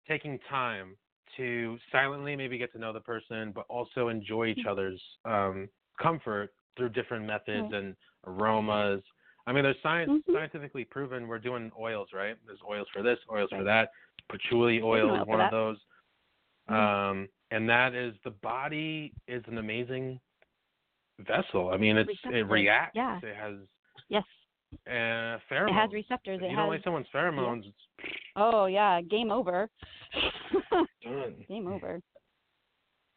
[0.06, 0.96] taking time
[1.36, 4.68] to silently maybe get to know the person, but also enjoy each Mm-hmm.
[4.68, 5.68] other's um,
[6.00, 9.02] comfort through different methods and aromas.
[9.46, 10.32] I mean, there's science Mhm.
[10.34, 12.36] scientifically proven we're doing oils, right?
[12.46, 13.90] There's oils for this, oils for that.
[14.28, 15.78] Patchouli oil is one of those.
[16.68, 16.74] Mhm.
[16.74, 20.20] Um, and that is the body is an amazing
[21.20, 21.70] vessel.
[21.70, 22.94] I mean, it's it reacts.
[22.94, 23.18] yeah.
[23.22, 23.56] It has
[24.08, 24.24] Yes.
[24.86, 25.70] uh, pheromones.
[25.70, 26.36] It has receptors.
[26.38, 29.68] If It you don't like someone's pheromones, it's Oh yeah, game over.
[31.04, 31.34] done.
[31.48, 32.00] game over.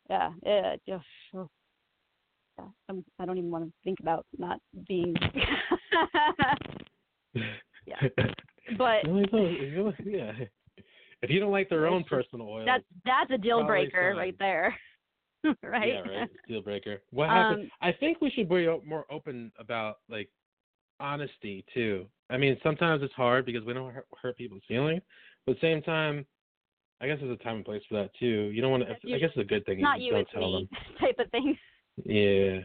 [0.10, 0.32] Yeah.
[0.44, 0.76] Yeah.
[0.88, 1.06] Just.
[1.36, 1.50] oh.
[2.60, 2.66] Yeah.
[2.90, 5.16] I'm, I don't even want to think about not being.
[7.88, 7.96] Yeah.
[8.78, 10.46] But- You don't like those- if you don't- yeah.
[11.24, 14.76] If you don't like their own personal oil, that's that's a deal breaker right there.
[15.64, 15.88] right.
[15.88, 16.30] Yeah, right.
[16.48, 17.02] Deal breaker.
[17.12, 17.64] What happened?
[17.66, 20.30] Um, I think we should be more open about like
[21.02, 22.06] honesty too.
[22.30, 25.02] I mean, sometimes it's hard because we don't hurt, hurt people's feelings,
[25.46, 26.26] but at the same time,
[27.02, 28.52] I guess there's a time and place for that too.
[28.54, 28.92] You don't want to.
[28.92, 29.82] I guess it's a good thing.
[29.82, 31.58] not you you, don't it's me type of thing.
[32.06, 32.60] Yeah.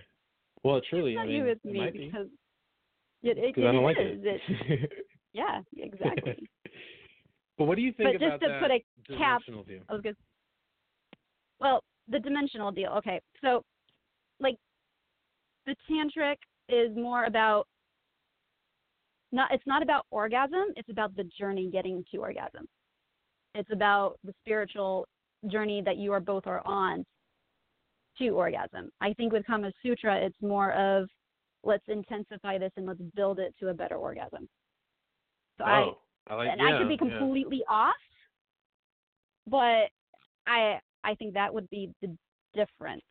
[0.63, 2.27] Well, truly, not I mean, you, it's it me might be because
[3.23, 4.21] it, it, because I don't like is.
[4.23, 4.41] it.
[4.69, 4.93] It-
[5.33, 6.37] yeah, exactly.
[7.59, 8.85] but what do you think but just to that put a
[9.17, 9.81] cap dimensional view?
[9.89, 10.17] I was good.
[11.61, 12.91] Well, the dimensional deal.
[12.99, 13.65] Okay, so
[14.41, 14.57] like
[15.67, 16.37] the tantric
[16.69, 17.67] is more about
[19.37, 19.53] not.
[19.53, 20.73] It's not about orgasm.
[20.77, 22.67] It's about the journey getting to orgasm.
[23.55, 25.07] It's about the spiritual
[25.49, 27.05] journey that you are both are on
[28.19, 28.91] to orgasm.
[29.01, 31.09] I think with Kama Sutra, it's more of
[31.63, 34.49] let's intensify this and let's build it to a better orgasm.
[35.59, 36.49] So I oh, I like.
[36.51, 37.19] and yeah, I could be yeah.
[37.19, 37.95] completely off,
[39.47, 39.91] but
[40.47, 42.17] I I think that would be the
[42.55, 43.03] difference.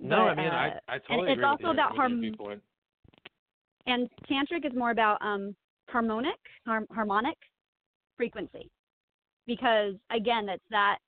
[0.00, 2.20] No, But, I mean, I uh, I totally it's agree also about with your harm-
[2.20, 2.62] viewpoint.
[3.88, 5.56] And tantric is more about um
[5.88, 6.36] harmonic
[6.66, 7.38] har- harmonic
[8.18, 8.70] frequency,
[9.46, 10.98] because again, it's that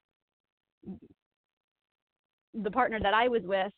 [2.55, 3.71] the partner that I was with,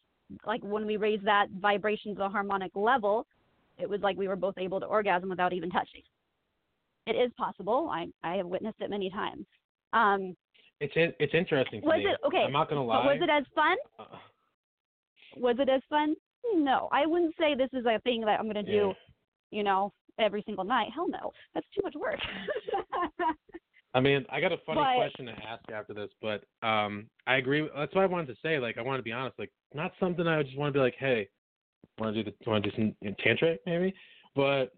[0.47, 3.27] like when we raised that vibration to a harmonic level,
[3.79, 6.03] it was like we were both able to orgasm without even touching.
[7.07, 7.91] It is possible.
[7.93, 9.45] I I have witnessed it many times.
[9.93, 10.37] Um,
[10.81, 12.07] It's in, it's interesting to Was me.
[12.07, 13.05] it- okay, I'm not gonna lie.
[13.05, 13.77] was it as fun?
[13.99, 14.05] Uh,
[15.37, 16.15] Was it as fun?
[16.55, 19.59] No, I wouldn't say this is a thing that I'm going to do, yeah.
[19.59, 20.89] you know, every single night.
[20.95, 22.19] Hell no, that's too much work.
[23.95, 27.37] I mean, I got a funny But- question to ask after this, but um, I
[27.37, 27.69] agree.
[27.77, 28.59] That's what I wanted to say.
[28.59, 29.39] Like, I want to be honest.
[29.39, 31.29] Like, not something I would just want to be like, hey,
[31.99, 33.95] want to do the want to do some you know, tantric maybe,
[34.35, 34.73] but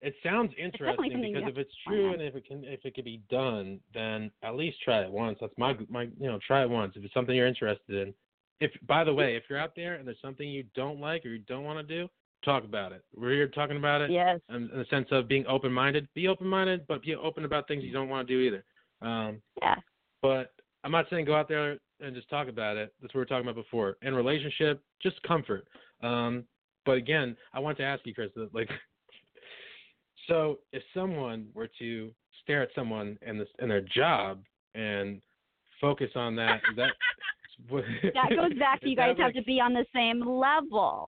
[0.00, 3.20] it sounds interesting because if it's true and if it can if it can be
[3.30, 5.38] done, then at least try it once.
[5.40, 8.14] That's my my you know try it once if it's something you're interested in.
[8.60, 11.28] If by the way, if you're out there and there's something you don't like or
[11.28, 12.08] you don't want to do,
[12.44, 13.04] talk about it.
[13.14, 14.40] We're here talking about it yes.
[14.48, 16.08] in, in the sense of being open minded.
[16.14, 18.64] Be open minded, but be open about things you don't want to do either.
[19.00, 19.76] Um, Yeah.
[20.22, 20.52] but
[20.84, 22.94] I'm not saying go out there and just talk about it.
[23.00, 23.96] That's what we were talking about before.
[24.02, 25.66] In relationship, just comfort.
[26.02, 26.44] Um,
[26.86, 28.70] but again, I want to ask you, Chris, like,
[30.26, 32.10] so if someone were to
[32.42, 34.42] stare at someone in this in their job
[34.74, 35.20] and
[35.80, 36.90] focus on that, is that
[37.70, 41.08] That goes back to you guys have to be on the same level.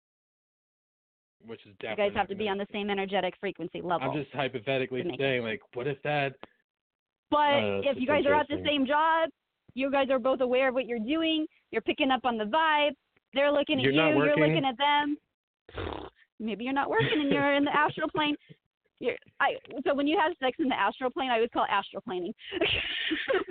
[1.46, 2.04] which is definitely.
[2.04, 4.10] You guys have to be on the same energetic frequency level.
[4.10, 6.34] I'm just hypothetically saying, like, what if that
[7.30, 9.30] But Uh, if you guys are at the same job,
[9.74, 12.92] you guys are both aware of what you're doing, you're picking up on the vibe,
[13.34, 14.24] They're looking at You're you.
[14.24, 15.16] You're looking at them.
[16.40, 18.36] Maybe you're not working and you're in the astral plane.
[19.00, 19.52] You're, I
[19.86, 22.34] so when you have sex in the astral plane, I always call it astral planing.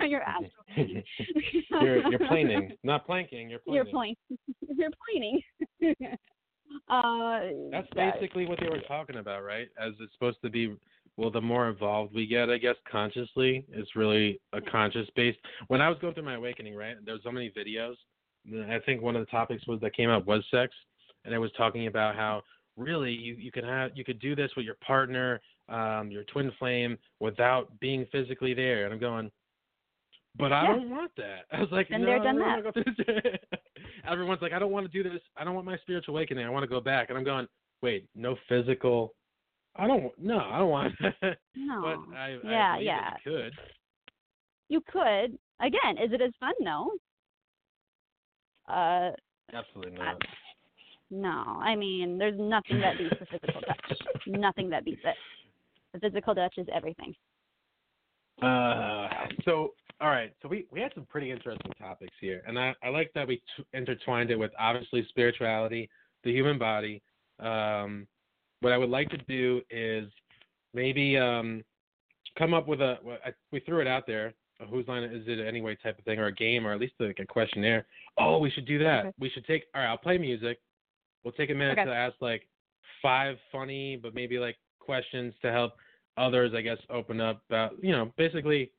[0.00, 1.02] you're astral planing.
[1.70, 3.48] you're you're planing, not planking.
[3.48, 4.14] You're planing.
[4.28, 4.76] You're.
[4.76, 5.40] You're planing.
[6.90, 7.40] uh,
[7.70, 9.68] That's that- basically what they were talking about, right?
[9.80, 10.74] As it's supposed to be.
[11.16, 15.38] Well, the more involved we get, I guess, consciously, it's really a conscious based.
[15.66, 17.94] When I was going through my awakening, right, there was so many videos.
[18.70, 20.72] I think one of the topics was that came up was sex,
[21.24, 22.42] and it was talking about how
[22.78, 26.50] really you you could have you could do this with your partner, um, your twin
[26.58, 28.84] flame, without being physically there.
[28.84, 29.30] And I'm going,
[30.38, 30.68] but I Yeah.
[30.76, 31.40] don't want that.
[31.52, 32.72] I was like, Been no, there, I done go.
[34.10, 35.20] Everyone's like, I don't want to do this.
[35.36, 36.46] I don't want my spiritual awakening.
[36.46, 37.08] I want to go back.
[37.10, 37.46] And I'm going,
[37.82, 39.12] wait, no physical.
[39.76, 40.10] I don't.
[40.18, 40.94] No, I don't want.
[41.00, 41.38] that.
[41.56, 41.82] No.
[41.82, 43.10] but I, I yeah, believe yeah.
[43.24, 43.52] you could.
[44.70, 45.38] You could.
[45.60, 46.52] Again, is it as fun?
[46.60, 46.92] No.
[48.68, 49.10] Uh,
[49.52, 50.22] Absolutely I- not.
[51.10, 51.58] No.
[51.60, 53.98] I mean, there's nothing that beats the physical touch.
[54.26, 55.16] nothing that beats it.
[55.94, 57.14] The physical touch is everything.
[58.42, 59.08] Uh,
[59.44, 62.88] so all right, so we we had some pretty interesting topics here, and I I
[62.88, 65.90] like that we t- intertwined it with obviously spirituality,
[66.22, 67.02] the human body.
[67.40, 68.06] Um,
[68.60, 70.08] what I would like to do is
[70.72, 71.64] maybe um
[72.38, 72.98] come up with a
[73.50, 74.34] we threw it out there.
[74.60, 76.94] A whose line is it anyway type of thing, or a game, or at least
[77.00, 77.86] like a questionnaire.
[78.18, 79.06] Oh, we should do that.
[79.06, 79.14] Okay.
[79.18, 79.64] We should take.
[79.74, 80.58] All right, I'll play music.
[81.24, 81.84] We'll take a minute Okay.
[81.84, 82.48] to ask like
[83.02, 85.72] five funny, but maybe like questions to help
[86.16, 88.70] others, I guess, open up about, you know, basically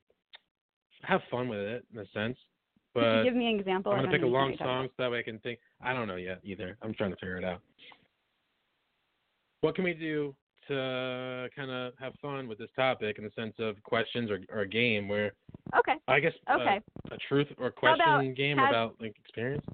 [1.03, 2.37] have fun with it in a sense.
[2.93, 3.91] But give me an example.
[3.91, 5.59] I'm gonna pick a long what you're talking song so that way I can think.
[5.81, 6.77] I don't know yet either.
[6.81, 7.61] I'm trying to figure it out.
[9.61, 10.35] What can we do
[10.69, 14.61] to kind of have fun with this topic in the sense of questions or, or
[14.61, 15.33] a game where.
[15.77, 15.93] Okay.
[16.07, 16.79] I guess uh, Okay.
[17.11, 19.65] a truth or question game has- about like experience?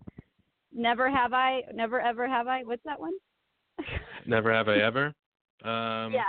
[0.75, 1.61] Never have I.
[1.73, 2.63] Never ever have I.
[2.63, 3.13] What's that one?
[4.25, 5.07] Never have I ever.
[5.63, 6.23] Um, yeah.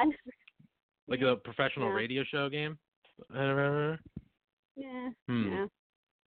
[1.09, 1.95] like a professional Yeah.
[1.95, 2.79] radio show game.
[3.35, 3.99] Never.
[4.77, 5.11] Yeah.
[5.29, 5.49] Hmm.
[5.53, 5.67] Yeah.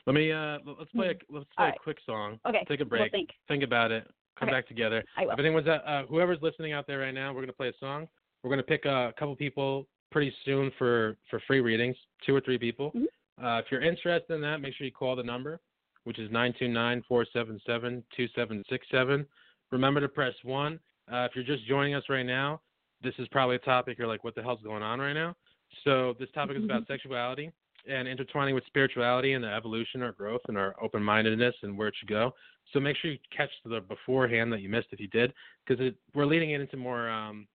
[0.05, 1.75] Let me uh let's play a let's play Alright.
[1.75, 2.39] a quick song.
[2.47, 2.63] Okay.
[2.67, 3.11] Take a We'll break.
[3.11, 3.29] think.
[3.47, 4.05] Think about it.
[4.37, 4.57] Come Okay.
[4.57, 5.03] back together.
[5.17, 5.33] I will.
[5.33, 8.07] If anyone's at, uh, whoever's listening out there right now, we're gonna play a song.
[8.43, 11.95] We're gonna pick a couple people pretty soon for for free readings,
[12.25, 12.91] two or three people.
[12.93, 13.05] Mhm.
[13.41, 15.59] Uh, if you're interested in that, make sure you call the number,
[16.03, 19.25] which is nine two nine four seven seven two seven six seven.
[19.71, 20.79] Remember to press one.
[21.11, 22.61] Uh, if you're just joining us right now,
[23.01, 25.35] this is probably a topic you're like, what the hell's going on right now?
[25.83, 27.51] So this topic is about sexuality
[27.87, 31.87] and intertwining with spirituality and the evolution or growth and our open mindedness and where
[31.87, 32.33] it should go.
[32.73, 35.33] So make sure you catch the beforehand that you missed if you did,
[35.65, 37.47] because we're leading it into more um,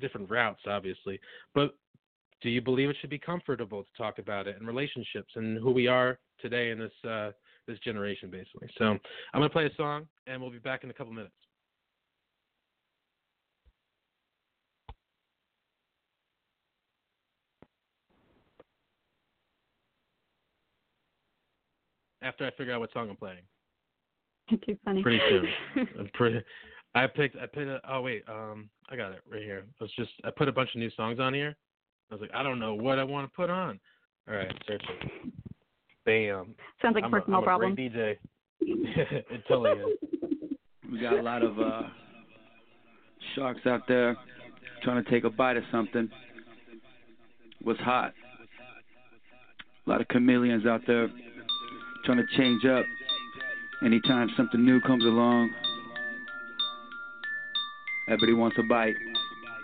[0.00, 1.20] different routes, obviously.
[1.54, 1.74] But
[2.40, 5.72] do you believe it should be comfortable to talk about it in relationships and who
[5.72, 7.32] we are today in this uh,
[7.66, 8.68] this generation, basically?
[8.78, 9.00] So I'm
[9.34, 11.34] gonna play a song, and we'll be back in a couple minutes.
[22.22, 23.42] After I figure out what song I'm playing.
[24.48, 25.02] Too funny.
[25.02, 26.10] Pretty soon.
[26.14, 26.40] Pretty.
[26.94, 27.36] I picked.
[27.36, 27.68] I picked.
[27.68, 28.22] A, oh wait.
[28.28, 29.64] Um, I got it right here.
[29.80, 30.10] Let's just.
[30.24, 31.56] I put a bunch of new songs on here.
[32.10, 33.80] I was like, I don't know what I want to put on.
[34.28, 35.32] All right, search it.
[36.04, 36.54] Bam.
[36.80, 37.72] Sounds like I'm personal a, I'm problem.
[37.72, 38.16] a great DJ.
[38.60, 39.98] it totally is.
[40.90, 41.82] We got a lot of uh,
[43.34, 44.16] sharks out there
[44.82, 46.10] trying to take a bite of something.
[47.62, 48.12] What's hot?
[49.86, 51.08] A lot of chameleons out there
[52.04, 52.84] trying to change up.
[53.84, 55.50] Anytime something new comes along,
[58.08, 58.94] everybody wants a bite.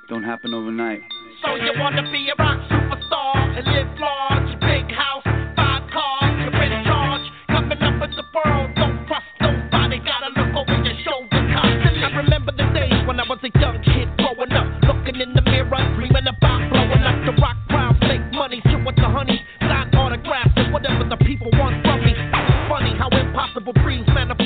[0.09, 1.01] Don't happen overnight.
[1.45, 3.88] So you wanna be a rock superstar and live
[13.43, 17.33] was a young kid growing up, looking in the mirror, dreaming about blowing up the
[17.41, 21.83] rock crowd, make money, chill with the honey, sign autographs and whatever the people want
[21.83, 22.15] from me.
[22.69, 24.38] Funny how impossible dreams manifest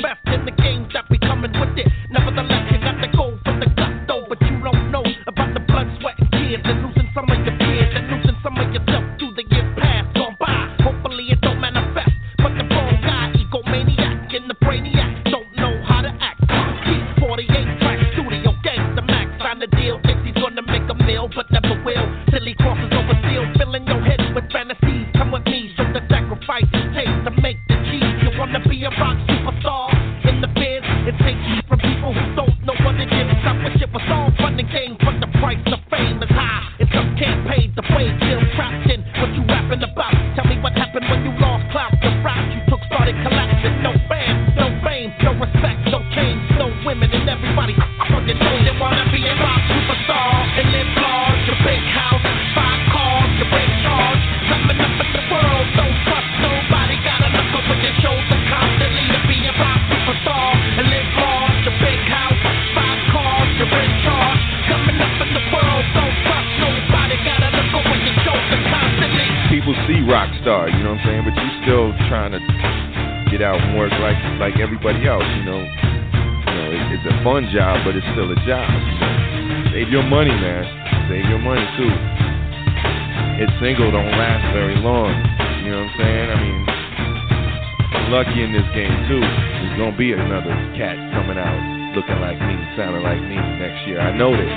[89.93, 94.01] gonna be another cat coming out looking like me, sounding like me next year.
[94.01, 94.49] I know this.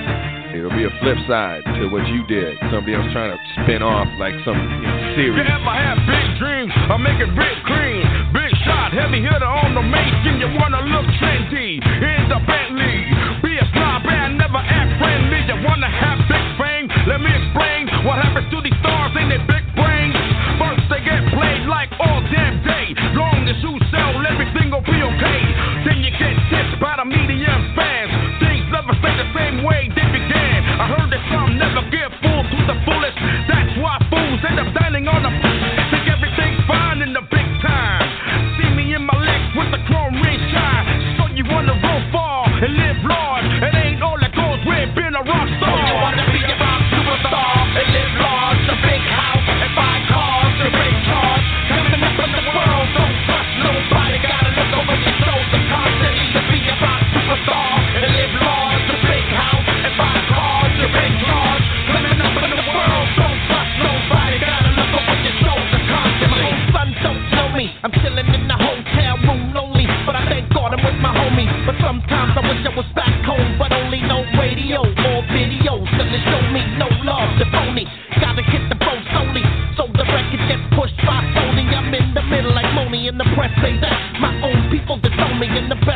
[0.56, 2.56] It'll be a flip side to what you did.
[2.72, 5.44] Somebody else trying to spin off like some you know, series.
[5.44, 6.72] Yeah, I have big dreams.
[6.72, 8.08] I make it big clean.
[8.32, 10.40] Big shot, heavy hitter on the making.
[10.40, 11.04] You wanna look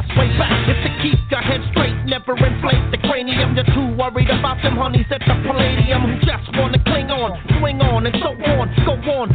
[0.00, 3.54] best way back is to keep your head straight, never inflate the cranium.
[3.54, 6.02] You're too worried about them honeys at the Palladium.
[6.02, 9.28] Who just wanna cling on, swing on, and so on, go on,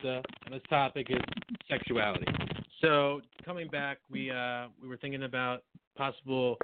[0.00, 1.20] Krista, and this topic is
[1.68, 2.26] sexuality.
[2.80, 5.62] So, coming back, we uh, we were thinking about
[5.96, 6.56] possible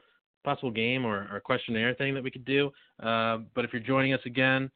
[0.44, 2.70] possible game or, or questionnaire thing that we could do.
[3.02, 4.70] Uh, but if you're joining us again,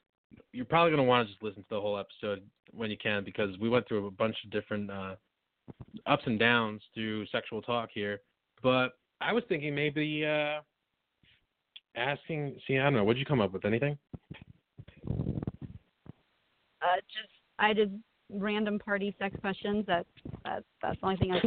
[0.53, 2.43] you're probably going to want to just listen to the whole episode
[2.73, 5.15] when you can because we went through a bunch of different uh,
[6.07, 8.21] ups and downs through sexual talk here.
[8.63, 8.89] But
[9.21, 10.61] I was thinking maybe uh,
[11.97, 12.57] asking.
[12.67, 13.05] See, I don't know.
[13.05, 13.65] What'd you come up with?
[13.65, 13.97] Anything?
[16.83, 18.01] Uh, just I did
[18.33, 19.85] random party sex questions.
[19.87, 20.07] That
[20.45, 21.41] that that's the only thing I.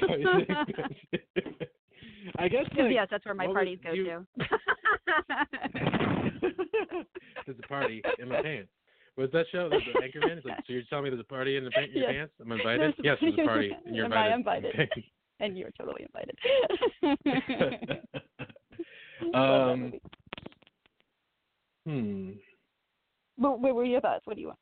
[2.38, 4.26] I guess like, yes, that's where my parties go you- to.
[7.46, 8.68] there's a party in my pants.
[9.16, 9.68] Was that show?
[9.68, 10.36] There's an Anchorman.
[10.36, 12.12] It's like, so you're telling me there's a party in, the pa- your Yes.
[12.12, 12.32] pants?
[12.40, 12.94] I'm invited.
[13.02, 14.72] Yes, there's a party, and you're Am I invited.
[14.74, 15.04] invited?
[15.40, 16.38] and you're totally invited.
[19.34, 19.92] Um.
[21.86, 22.30] Hmm.
[23.36, 24.26] What were your thoughts?
[24.26, 24.58] What do you want?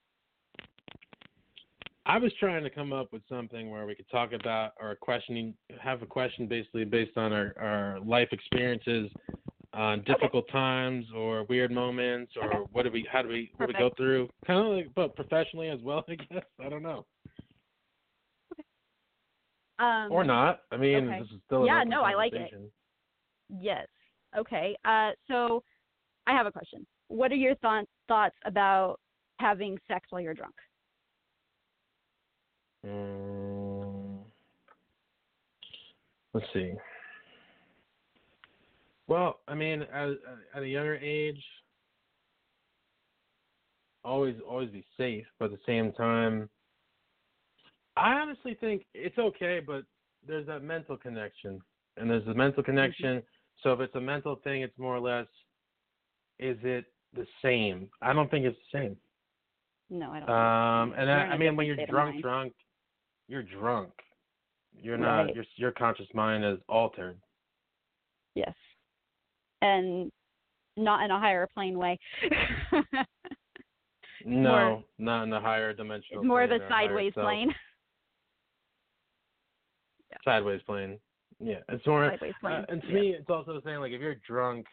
[2.08, 5.54] I was trying to come up with something where we could talk about or questioning,
[5.80, 9.10] have a question basically based on our, our life experiences,
[9.72, 12.58] on difficult times or weird moments, or Okay.
[12.70, 14.28] what do we, how do we, what do we go through?
[14.46, 16.44] Kind of like, but professionally as well, I guess.
[16.64, 17.04] I don't know,
[19.80, 20.60] Um, or not.
[20.70, 21.18] I mean, okay.
[21.18, 22.52] this is still Yeah, no, I like it.
[23.50, 23.88] Yes.
[24.38, 24.76] Okay.
[24.84, 25.62] Uh, so
[26.28, 26.86] I have a question.
[27.08, 29.00] What are your th- thoughts about
[29.40, 30.54] having sex while you're drunk?
[32.86, 34.18] Mm,
[36.32, 36.72] let's see.
[39.08, 40.08] Well, I mean, at,
[40.54, 41.42] at a younger age,
[44.04, 46.48] always always be safe, but at the same time,
[47.96, 49.84] I honestly think it's okay, but
[50.26, 51.60] there's that mental connection,
[51.96, 53.22] and there's the mental connection.
[53.62, 55.26] So if it's a mental thing, it's more or less,
[56.38, 56.84] is it
[57.14, 57.88] the same?
[58.02, 58.96] I don't think it's the same.
[59.88, 60.28] No, I don't.
[60.28, 62.52] Um, and I, a I mean, when you're drunk, drunk,
[63.28, 63.90] you're drunk.
[64.80, 65.24] You're not.
[65.24, 65.34] Right.
[65.34, 67.18] Your your conscious mind is altered.
[68.34, 68.54] Yes.
[69.62, 70.12] And
[70.76, 71.98] not in a higher plane way.
[74.26, 76.22] No, more- not in the higher dimensional.
[76.22, 77.54] it's more a sideways plane.
[80.24, 80.98] Sideways plane.
[81.38, 82.10] Yeah, it's more.
[82.10, 82.54] Sideways plane.
[82.54, 82.94] Uh, and to yeah.
[82.94, 84.66] me, it's also saying like if you're drunk,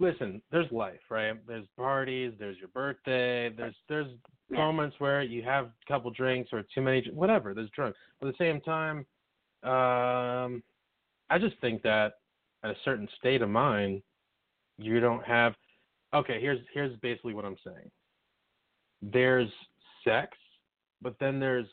[0.00, 1.34] listen, there's life, right?
[1.46, 4.08] There's parties, there's your birthday, there's there's
[4.48, 4.56] Yeah.
[4.56, 7.54] moments where you have a couple drinks or too many, whatever.
[7.54, 7.94] There's drunk.
[8.18, 9.06] But at the same time,
[9.62, 10.62] um,
[11.28, 12.14] I just think that
[12.64, 14.02] at a certain state of mind,
[14.78, 15.54] you don't have.
[16.12, 17.90] Okay, here's here's basically what I'm saying.
[19.02, 19.50] There's
[20.02, 20.36] sex,
[21.00, 21.68] but then there's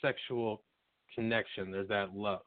[0.00, 0.64] sexual
[1.14, 1.70] connection.
[1.70, 2.46] There's that love.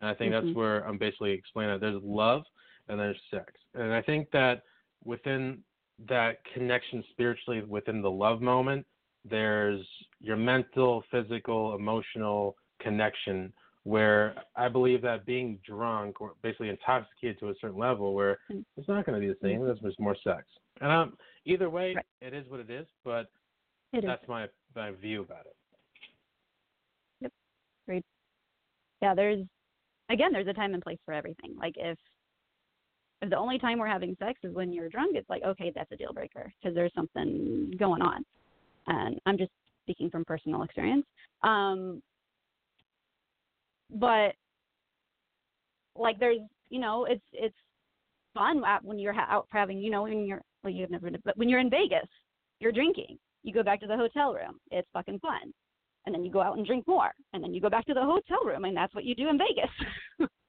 [0.00, 0.42] And I think Mhm.
[0.42, 2.44] that's where I'm basically explaining that there's love
[2.88, 3.52] and there's sex.
[3.74, 4.62] And I think that
[5.04, 5.58] within
[6.08, 8.86] that connection spiritually within the love moment,
[9.28, 9.86] there's
[10.20, 13.52] your mental, physical, emotional connection
[13.84, 18.64] where I believe that being drunk or basically intoxicated to a certain level where Mm.
[18.76, 19.64] it's not going to be the same.
[19.64, 20.44] There's just more sex.
[20.80, 22.06] And um, either way, Right.
[22.22, 23.30] it is what it is, but
[23.92, 24.04] It is.
[24.04, 25.56] that's my, my view about it.
[29.02, 29.44] yeah, there's
[30.08, 31.54] again, there's a time and place for everything.
[31.58, 31.98] Like if
[33.30, 35.96] the only time we're having sex is when you're drunk, it's like okay, that's a
[35.96, 38.24] deal breaker because there's something going on.
[38.86, 39.50] And I'm just
[39.84, 41.06] speaking from personal experience.
[41.42, 42.02] Um,
[43.90, 44.34] but
[45.96, 47.54] like there's you know it's it's
[48.34, 51.48] fun when you're out having you know when you're well you've never been but when
[51.48, 52.08] you're in Vegas
[52.58, 55.52] you're drinking you go back to the hotel room it's fucking fun
[56.06, 58.02] and then you go out and drink more and then you go back to the
[58.02, 59.70] hotel room and that's what you do in Vegas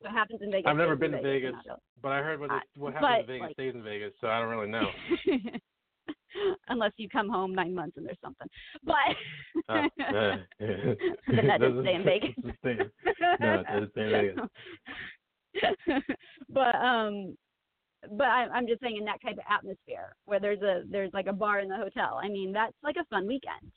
[0.00, 1.78] what happens in Vegas I've never been to Vegas, really.
[2.02, 4.48] but I heard what, what happens in Vegas like- stays in Vegas, so I don't
[4.48, 4.88] really know.
[6.68, 8.46] unless you come home nine months and there's something
[8.84, 8.94] but
[9.68, 12.30] Uh, uh, then that doesn't stay in Vegas.
[12.60, 12.78] Stay-
[13.40, 14.36] No, it doesn't stay in
[15.54, 16.02] Vegas.
[16.48, 17.36] but um
[18.16, 21.26] but I, I'm just saying in that type of atmosphere where there's a there's like
[21.26, 22.18] a bar in the hotel.
[22.22, 23.72] I mean that's like a fun weekend,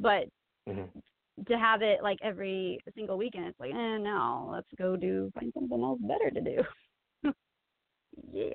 [0.00, 0.24] but
[0.68, 0.88] Mhm.
[1.48, 5.52] To have it like every single weekend, it's like eh no, let's go do find
[5.54, 6.62] something else better to do.
[8.32, 8.52] yeah.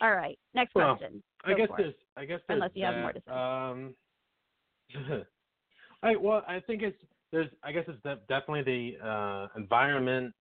[0.00, 0.38] All right.
[0.54, 1.22] Next Well, question.
[1.44, 1.74] I guess it.
[1.76, 3.32] there's, I guess there's Unless you have more to say.
[3.32, 5.22] Um,
[6.02, 6.96] I well, I think it's
[7.32, 10.32] there's, I guess it's de- definitely the uh, environment.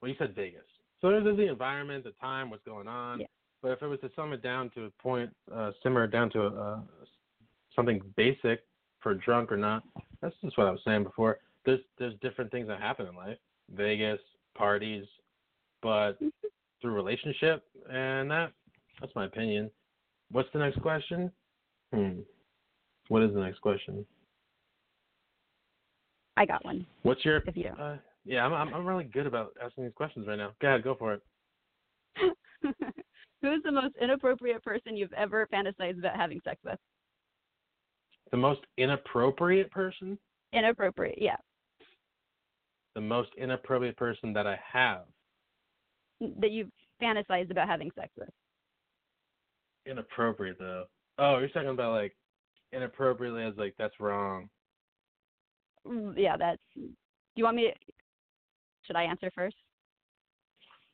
[0.00, 0.62] Well, you said Vegas,
[1.00, 3.20] so there's the environment, the time, what's going on.
[3.20, 3.26] Yeah.
[3.62, 6.30] But if it was to sum it down to a point, uh, simmer it down
[6.30, 6.78] to uh,
[7.76, 8.60] something basic
[9.00, 9.82] for drunk or not,
[10.22, 11.38] that's just what I was saying before.
[11.64, 13.38] There's there's different things that happen in life,
[13.74, 14.20] Vegas
[14.56, 15.04] parties,
[15.82, 16.18] but
[16.80, 18.52] through relationship and that.
[19.00, 19.70] That's my opinion.
[20.30, 21.32] What's the next question?
[21.92, 22.20] Hmm.
[23.08, 24.04] What is the next question?
[26.36, 26.86] I got one.
[27.02, 27.38] What's your?
[27.46, 27.80] If you don't.
[27.80, 30.52] Uh, yeah, I'm, I'm I'm really good about asking these questions right now.
[30.60, 31.22] Go ahead, go for it.
[33.42, 36.78] Who's the most inappropriate person you've ever fantasized about having sex with?
[38.30, 40.18] The most inappropriate person.
[40.52, 41.36] Inappropriate, yeah.
[42.94, 45.02] The most inappropriate person that I have.
[46.20, 46.70] That you've
[47.02, 48.28] fantasized about having sex with.
[49.86, 50.84] Inappropriate though.
[51.18, 52.14] Oh, you're talking about like
[52.72, 54.48] inappropriately as like that's wrong.
[55.86, 56.60] Mm, Yeah, that's.
[56.74, 56.90] Do
[57.36, 57.92] you want me to?
[58.86, 59.56] Should I answer first?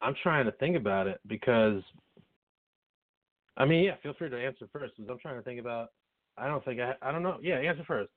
[0.00, 1.82] I'm trying to think about it because.
[3.56, 4.94] I mean, yeah, feel free to answer first.
[4.96, 5.92] 'cause I'm trying to think about.
[6.38, 6.94] I don't think I.
[7.02, 7.38] I don't know.
[7.40, 8.10] Yeah, answer first.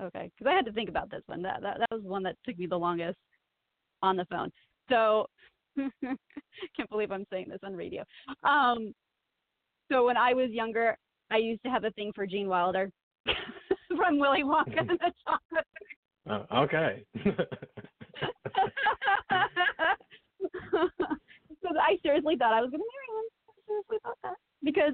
[0.00, 1.42] Okay, because I had to think about this one.
[1.42, 3.18] That, that that was one that took me the longest
[4.02, 4.50] on the phone.
[4.88, 5.26] So
[5.76, 8.04] can't believe I'm saying this on radio.
[8.44, 8.94] Um,
[9.90, 10.96] so when I was younger,
[11.30, 12.90] I used to have a thing for Gene Wilder
[13.96, 15.66] from Willy Wonka and the Chocolate.
[16.30, 17.04] Oh, okay.
[21.62, 23.24] so I seriously thought I was gonna marry him.
[23.48, 24.92] I seriously thought that because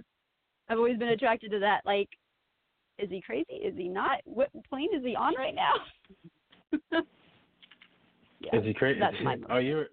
[0.69, 1.81] I've always been attracted to that.
[1.85, 2.09] Like,
[2.99, 3.55] is he crazy?
[3.55, 4.19] Is he not?
[4.25, 5.75] What plane is he on right now?
[8.41, 9.01] yeah, Is he crazy?
[9.01, 9.87] That's my oh, you're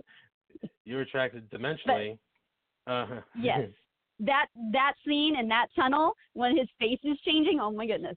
[0.86, 2.18] you're attracted dimensionally.
[2.88, 3.22] uh-huh.
[3.40, 3.62] yes.
[4.24, 7.60] That that scene in that tunnel when his face is changing.
[7.60, 8.16] Oh my goodness.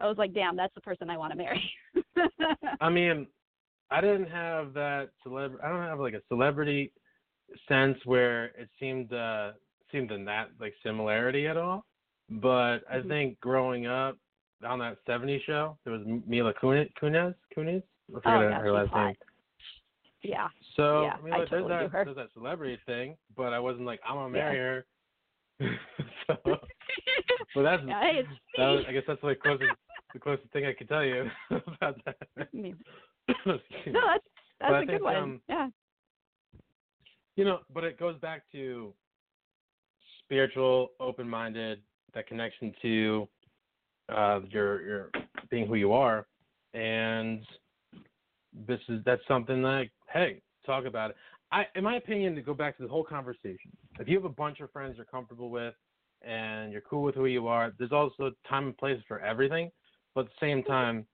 [0.00, 1.62] I was like, damn, that's the person I want to marry.
[2.80, 3.28] I mean,
[3.88, 5.54] I didn't have that celeb.
[5.62, 6.90] I don't have like a celebrity
[7.68, 9.52] sense where it seemed uh
[9.92, 11.84] seemed in that like similarity at all.
[12.30, 13.08] But I Mhm.
[13.08, 14.18] think growing up
[14.62, 16.92] on that '70s show, there was Mila Kunis.
[16.94, 17.34] Kunis.
[17.56, 17.82] Kunis.
[18.10, 19.06] I forget Oh, her- yeah, her last hot.
[19.06, 19.16] name.
[20.22, 20.48] yeah.
[20.74, 21.98] So Yeah, I mean, I like, totally do there's her.
[21.98, 24.44] that there's that celebrity thing, but I wasn't like I'm gonna Yeah.
[24.44, 24.86] marry her.
[26.26, 26.36] so,
[27.54, 28.22] well, that's yeah,
[28.56, 28.84] that was.
[28.86, 29.72] I guess that's the closest
[30.12, 32.16] the closest thing I could tell you about that.
[32.52, 33.54] No, that's
[33.86, 34.24] that's
[34.60, 35.16] But I a good one.
[35.16, 35.70] um, yeah.
[37.36, 38.92] You know, but it goes back to
[40.24, 41.80] spiritual, open-minded,
[42.14, 43.28] that connection to
[44.08, 45.10] uh, your your
[45.50, 46.26] being who you are,
[46.74, 47.42] and
[48.66, 51.16] this is that's something like, hey, talk about it.
[51.50, 54.30] I, in my opinion, to go back to the whole conversation, if you have a
[54.30, 55.74] bunch of friends you're comfortable with,
[56.22, 59.70] and you're cool with who you are, there's also time and place for everything.
[60.14, 61.06] But at the same time,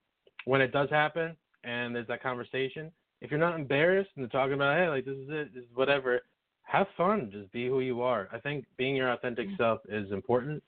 [0.45, 2.91] when it does happen and there's that conversation,
[3.21, 5.69] if you're not embarrassed and they're talking about, hey, like this is it, this is
[5.73, 6.21] whatever,
[6.63, 7.29] have fun.
[7.31, 8.27] Just be who you are.
[8.31, 10.63] I think being your authentic self is important.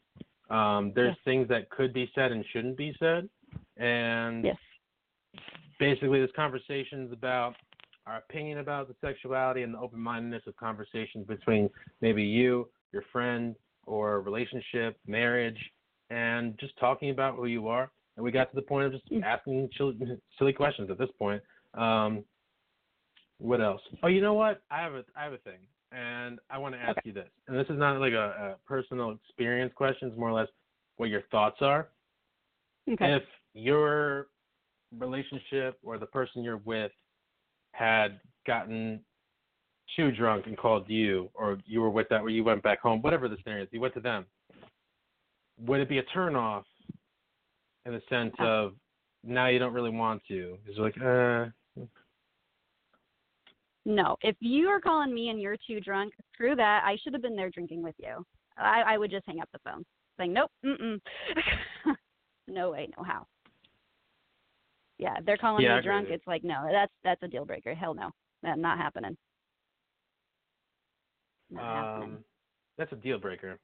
[0.49, 1.23] Um, there's Yes.
[1.25, 3.29] things that could be said and shouldn't be said,
[3.75, 4.57] and Yes.
[5.79, 7.55] basically this conversation is about
[8.05, 11.69] our opinion about the sexuality and the open-mindedness of conversations between
[11.99, 15.59] maybe you, your friend, or relationship, marriage,
[16.09, 17.91] and just talking about who you are.
[18.15, 21.43] And we got to the point of just asking silly, silly questions at this point.
[21.73, 22.23] Um,
[23.39, 23.81] what else?
[24.01, 24.61] Oh, you know what?
[24.71, 25.59] I have a I have a thing,
[25.91, 27.29] and I want to ask you this.
[27.47, 30.09] And this is not like a, a personal experience question.
[30.09, 30.49] It's more or less
[30.97, 31.89] what your thoughts are.
[32.89, 33.13] Okay.
[33.13, 33.23] If
[33.53, 34.27] your
[34.97, 36.91] relationship or the person you're with
[37.73, 38.99] had gotten
[39.95, 43.01] too drunk and called you, or you were with that, where you went back home,
[43.01, 44.25] whatever the scenario is, you went to them.
[45.61, 46.63] Would it be a turnoff
[47.85, 48.73] in the sense of
[49.23, 50.57] now you don't really want to?
[50.67, 51.45] Is it like, uh,
[53.87, 56.83] No, if you are calling me and you're too drunk, screw that.
[56.83, 58.21] I should have been there drinking with you.
[58.57, 59.85] I, I would just hang up the phone,
[60.17, 60.99] saying, nope, mm-mm.
[62.49, 63.25] no way, no how.
[64.99, 67.73] Yeah, if they're calling Yeah, me drunk, it's like, no, that's that's a deal breaker.
[67.73, 68.09] Hell no,
[68.43, 69.15] that not happening.
[71.49, 72.09] Not happening.
[72.09, 72.23] um,
[72.77, 73.57] that's a deal breaker.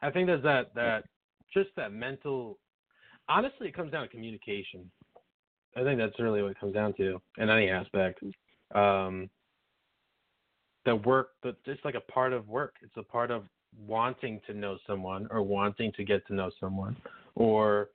[0.00, 1.04] I think there's that that
[1.52, 2.56] just that mental.
[3.28, 4.90] Honestly, it comes down to communication.
[5.76, 8.22] I think that's really what it comes down to in any aspect.
[8.74, 9.28] Um,
[10.86, 12.76] the work, but it's like a part of work.
[12.80, 13.44] It's a part of
[13.86, 16.96] wanting to know someone or wanting to get to know someone,
[17.34, 17.90] or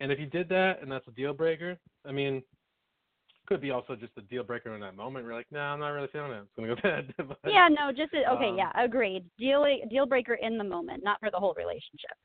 [0.00, 2.42] and if you did that and that's a deal breaker, I mean,
[3.46, 5.24] could be also just a deal breaker in that moment.
[5.26, 6.42] you're like, no, nah, I'm not really feeling it.
[6.42, 7.14] It's gonna go bad.
[7.16, 9.24] But, Yeah, no, just a, okay, um, yeah, agreed.
[9.38, 12.16] Deal deal breaker in the moment, not for the whole relationship.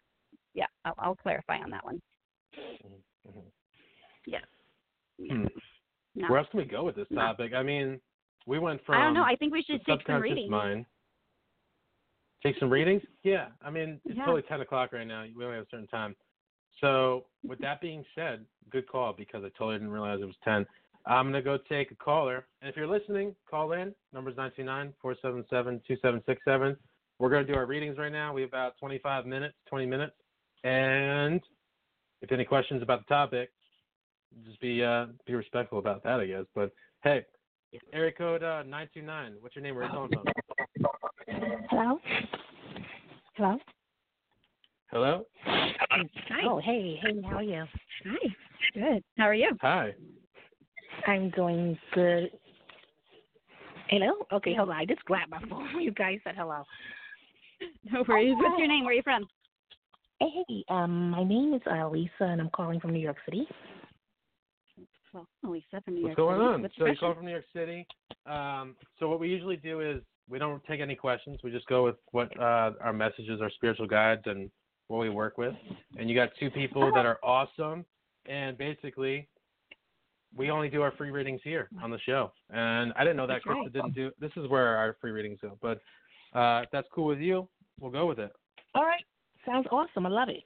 [0.54, 2.02] Yeah, I'll, I'll clarify on that one.
[3.28, 3.42] mhm.
[4.26, 4.40] Yeah.
[5.20, 5.46] Hmm.
[6.16, 6.30] No.
[6.30, 7.22] Where else can we go with this No.
[7.22, 7.54] topic?
[7.54, 8.00] I mean,
[8.46, 9.24] we went from I don't know.
[9.24, 10.50] I think we should take some readings.
[10.50, 10.86] mind.
[12.44, 13.02] Take some readings?
[13.24, 13.48] Yeah.
[13.64, 14.26] I mean, it's Yeah.
[14.26, 15.24] totally 10 o'clock right now.
[15.36, 16.16] We only have a certain time.
[16.80, 20.68] So, with that being said, good call because I totally didn't realize it was 10.
[21.08, 22.46] I'm going to go take a caller.
[22.62, 23.96] And if you're listening, call in.
[24.14, 26.78] Number's 929 477 2767.
[27.18, 28.34] We're going to do our readings right now.
[28.34, 30.16] We have about 25 minutes, 20 minutes.
[30.64, 31.42] And
[32.22, 33.52] if any questions about the topic,
[34.44, 36.46] just be uh, be respectful about that, I guess.
[36.54, 36.72] But
[37.04, 37.24] hey,
[37.94, 39.36] area code uh, 929.
[39.40, 39.76] What's your name?
[39.76, 40.26] Where are you calling from?
[41.70, 42.00] Hello?
[43.36, 43.58] Hello?
[44.92, 45.26] Hello?
[45.44, 46.42] Hi.
[46.48, 47.66] Oh, hey, hey, how are you?
[48.06, 48.36] Hi.
[48.74, 49.04] Good.
[49.18, 49.52] How are you?
[49.62, 49.94] Hi.
[51.08, 52.32] I'm doing good.
[53.90, 54.14] Hello?
[54.32, 54.76] Okay, hold on.
[54.76, 55.70] I just grabbed my phone.
[55.82, 56.64] You guys said hello.
[57.92, 58.36] No worries.
[58.38, 58.84] What's your name?
[58.84, 59.28] Where are you from?
[60.20, 63.48] Hey, um, my name is uh, Lisa, and I'm calling from New York City.
[65.16, 66.54] Well, Lisa from New What's York going City.
[66.54, 66.62] on?
[66.62, 67.88] What's So you call from New York City.
[68.26, 71.40] Um, so what we usually do is we don't take any questions.
[71.42, 74.52] We just go with what uh, our messages, our spiritual guides, and
[74.90, 75.54] what we work with.
[75.98, 77.86] And you got two people that are awesome.
[78.26, 79.30] And basically,
[80.36, 82.34] we only do our free readings here on the show.
[82.50, 83.74] And I didn't know that Krista right.
[83.74, 84.12] didn't do.
[84.20, 85.58] This is where our free readings go.
[85.62, 85.78] But
[86.38, 87.48] uh, if that's cool with you,
[87.80, 88.34] we'll go with it.
[88.74, 89.04] All right.
[89.46, 90.06] Sounds awesome.
[90.06, 90.44] I love it.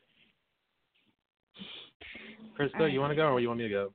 [2.60, 3.94] Krista, you want to go or you want me to go?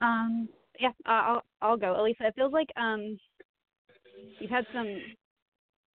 [0.00, 0.48] Um,
[0.78, 2.00] yeah, I'll I'll go.
[2.00, 3.18] Elisa, it feels like um
[4.40, 5.00] you've had some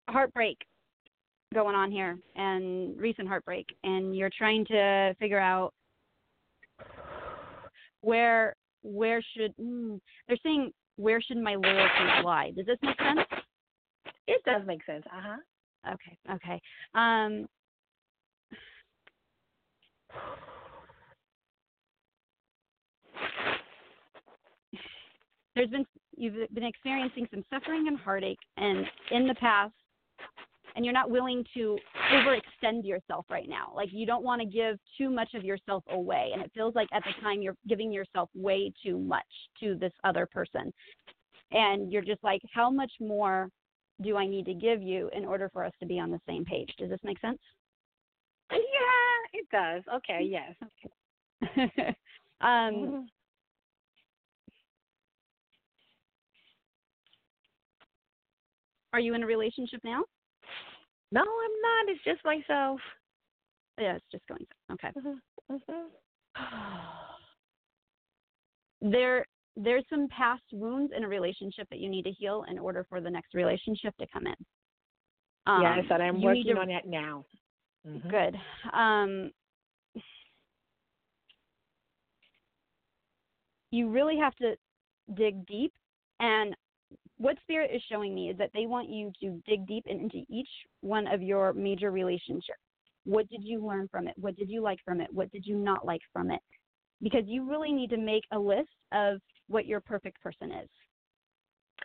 [0.10, 0.57] heartbreak
[1.53, 5.73] going on here and recent heartbreak and you're trying to figure out
[8.02, 12.52] where where should mm, they're saying where should my loyalties lie?
[12.56, 13.19] Does this make sense?
[14.28, 15.03] It does make sense.
[15.07, 15.94] Uh huh.
[15.94, 16.61] Okay, okay.
[16.95, 17.48] Um
[25.56, 29.73] there's been you've been experiencing some suffering and heartache and in the past
[30.76, 31.78] and you're not willing to
[32.14, 33.73] overextend yourself right now.
[33.76, 36.88] Like you don't want to give too much of yourself away and it feels like
[36.94, 39.26] at the time you're giving yourself way too much
[39.60, 40.72] to this other person.
[41.52, 43.49] And you're just like how much more
[44.02, 46.45] do i need to give you in order for us to be on the same
[46.45, 46.73] page?
[46.78, 47.40] Does this make sense?
[48.52, 48.60] Yeah,
[49.34, 49.84] it does.
[49.95, 50.56] Okay, yes.
[52.41, 53.07] um
[58.93, 60.03] Are you in a relationship now?
[61.11, 61.93] No, I'm not.
[61.93, 62.80] It's just myself.
[63.80, 64.45] Yeah, it's just going.
[64.72, 64.89] Okay.
[64.97, 65.72] Mm-hmm.
[68.91, 69.26] there
[69.57, 73.01] there's some past wounds in a relationship that you need to heal in order for
[73.01, 74.35] the next relationship to come in.
[75.45, 77.26] Um, yes, and I'm working to- on that now.
[77.85, 78.09] Mhm.
[78.09, 78.39] Good.
[78.73, 79.31] Um,
[83.72, 84.55] you really have to
[85.15, 85.73] dig deep,
[86.19, 86.55] and
[87.22, 90.49] what Spirit is showing me is that they want you to dig deep into each
[90.81, 92.60] one of your major relationships.
[93.06, 94.15] What did you learn from it?
[94.18, 95.07] What did you like from it?
[95.14, 96.41] What did you not like from it?
[97.02, 100.69] Because you really need to make a list of what your perfect person is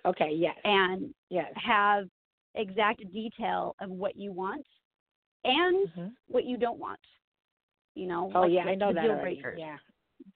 [0.07, 0.31] Okay.
[0.33, 0.57] Yes.
[0.65, 1.53] and Yes.
[1.57, 2.09] have
[2.55, 4.67] exact detail of what you want
[5.45, 6.17] and Mhm.
[6.29, 7.01] what you don't want.
[7.95, 9.43] You know, Oh like yeah, the, I know that deal already.
[9.57, 9.79] Yeah.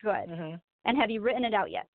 [0.03, 0.29] Good.
[0.29, 0.55] hmm
[0.85, 1.87] And have you written it out yet?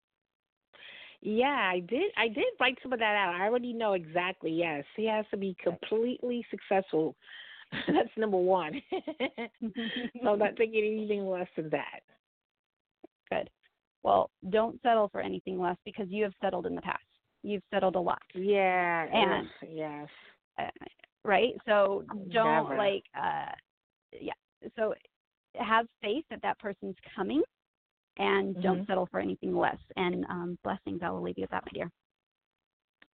[1.27, 2.11] Yeah, I did.
[2.17, 3.33] I did write some of that out.
[3.33, 4.51] I already know exactly.
[4.51, 7.15] Yes, he has to be completely successful.
[7.87, 8.79] That's number one.
[8.91, 12.01] so I'm not thinking anything less than that.
[13.31, 13.49] Good.
[14.03, 17.01] Well, don't settle for anything less because you have settled in the past.
[17.41, 19.07] You've settled a lot, Yeah.
[19.11, 20.07] And- yes.
[20.59, 20.69] uh,
[21.23, 21.53] right?
[21.65, 22.77] So don't Never.
[22.77, 23.51] like, uh,
[24.21, 24.33] yeah.
[24.75, 24.93] So
[25.55, 27.41] have faith that that person's coming,
[28.17, 28.87] and don't Mhm.
[28.87, 29.79] settle for anything less.
[29.95, 31.01] And um, blessings.
[31.03, 31.91] I will leave you with that, my dear.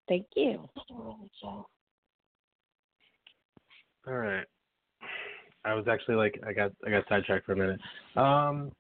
[0.08, 0.68] Thank you.
[4.08, 4.46] All right.
[5.64, 7.80] I was actually like I got I got sidetracked for a minute.
[8.16, 8.72] Um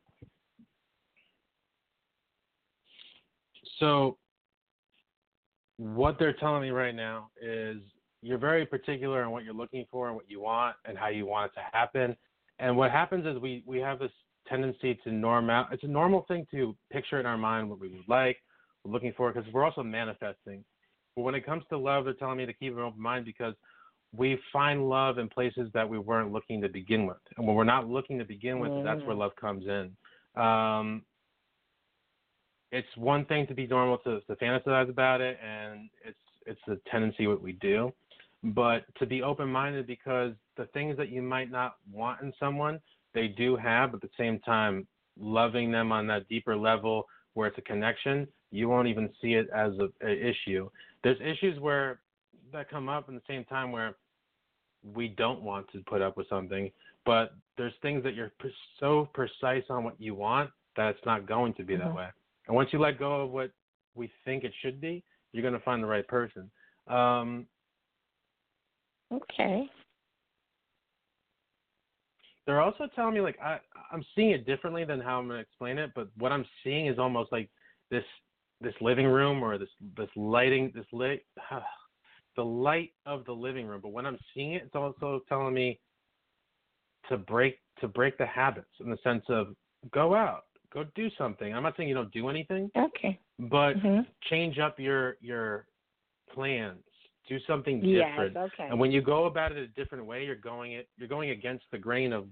[3.80, 4.18] so
[5.78, 7.78] what they're telling me right now is
[8.22, 11.26] you're very particular on what you're looking for and what you want and how you
[11.26, 12.16] want it to happen.
[12.60, 14.12] And what happens is we we have this
[14.48, 15.72] tendency to norm out.
[15.72, 18.38] It's a normal thing to picture in our mind what we would like,
[18.84, 20.64] we're looking for, because we're also manifesting.
[21.16, 23.54] But when it comes to love, they're telling me to keep an open mind because
[24.16, 27.18] we find love in places that we weren't looking to begin with.
[27.38, 29.20] And when we're not looking to begin with, that's where Mm.
[29.20, 29.96] love comes in.
[30.42, 31.06] Um,
[32.72, 36.78] it's one thing to be normal to, to fantasize about it, and it's it's a
[36.90, 37.94] tendency what we do.
[38.44, 42.80] But to be open minded because the things that you might not want in someone,
[43.14, 43.92] they do have.
[43.92, 44.88] But at the same time,
[45.20, 49.48] loving them on that deeper level where it's a connection, you won't even see it
[49.56, 50.70] as a, a issue.
[51.04, 52.02] There's issues where
[52.52, 53.96] that come up in the same time where
[54.84, 56.72] we don't want to put up with something,
[57.06, 61.26] but there's things that you're pre- so precise on what you want that it's not
[61.26, 61.96] going to be that Mhm.
[61.96, 62.10] way.
[62.48, 63.52] And once you let go of what
[63.96, 66.50] we think it should be, you're going to find the right person.
[66.88, 67.48] Um,
[69.12, 69.70] Okay.
[72.52, 73.60] They're also telling me like I
[73.92, 77.00] I'm seeing it differently than how I'm gonna explain it, but what I'm seeing is
[77.00, 77.50] almost like
[77.90, 78.04] this
[78.60, 81.22] this living room or this this lighting this light
[82.36, 83.82] the light of the living room.
[83.82, 85.80] But when I'm seeing it, it's also telling me
[87.10, 89.56] to break to break the habits in the sense of
[89.92, 91.54] go out, go do something.
[91.54, 93.20] I'm not saying you don't do anything, Okay.
[93.40, 94.06] but Mhm.
[94.30, 95.68] change up your your
[96.34, 96.84] plans.
[97.28, 98.36] Do something different.
[98.36, 98.52] Yes.
[98.52, 98.68] Okay.
[98.68, 101.66] And when you go about it a different way, you're going it you're going against
[101.72, 102.28] the grain of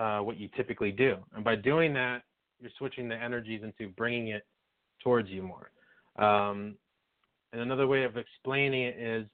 [0.00, 1.16] uh, what you typically do.
[1.34, 2.22] And by doing that,
[2.58, 4.46] you're switching the energies into bringing it
[5.02, 5.70] towards you more.
[6.16, 6.76] Um,
[7.52, 9.26] and another way of explaining it is,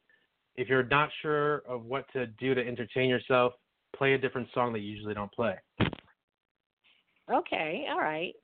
[0.56, 3.52] if you're not sure of what to do to entertain yourself,
[3.94, 5.54] play a different song that you usually don't play.
[7.32, 7.86] Okay.
[7.90, 8.34] All right.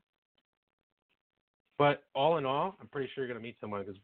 [1.78, 4.01] But all in all, I'm pretty sure you're gonna meet someone because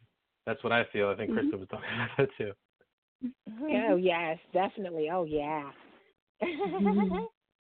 [0.46, 1.08] that's what I feel.
[1.08, 1.52] I think Mhm.
[1.52, 2.52] Krista was talking about that too.
[3.60, 5.10] Oh yes, definitely.
[5.10, 5.70] Oh yeah.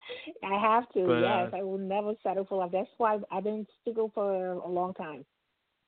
[0.44, 1.06] I have to.
[1.06, 2.72] But, yes, uh, I will never settle for love.
[2.72, 5.24] That's why I've been single for a long time.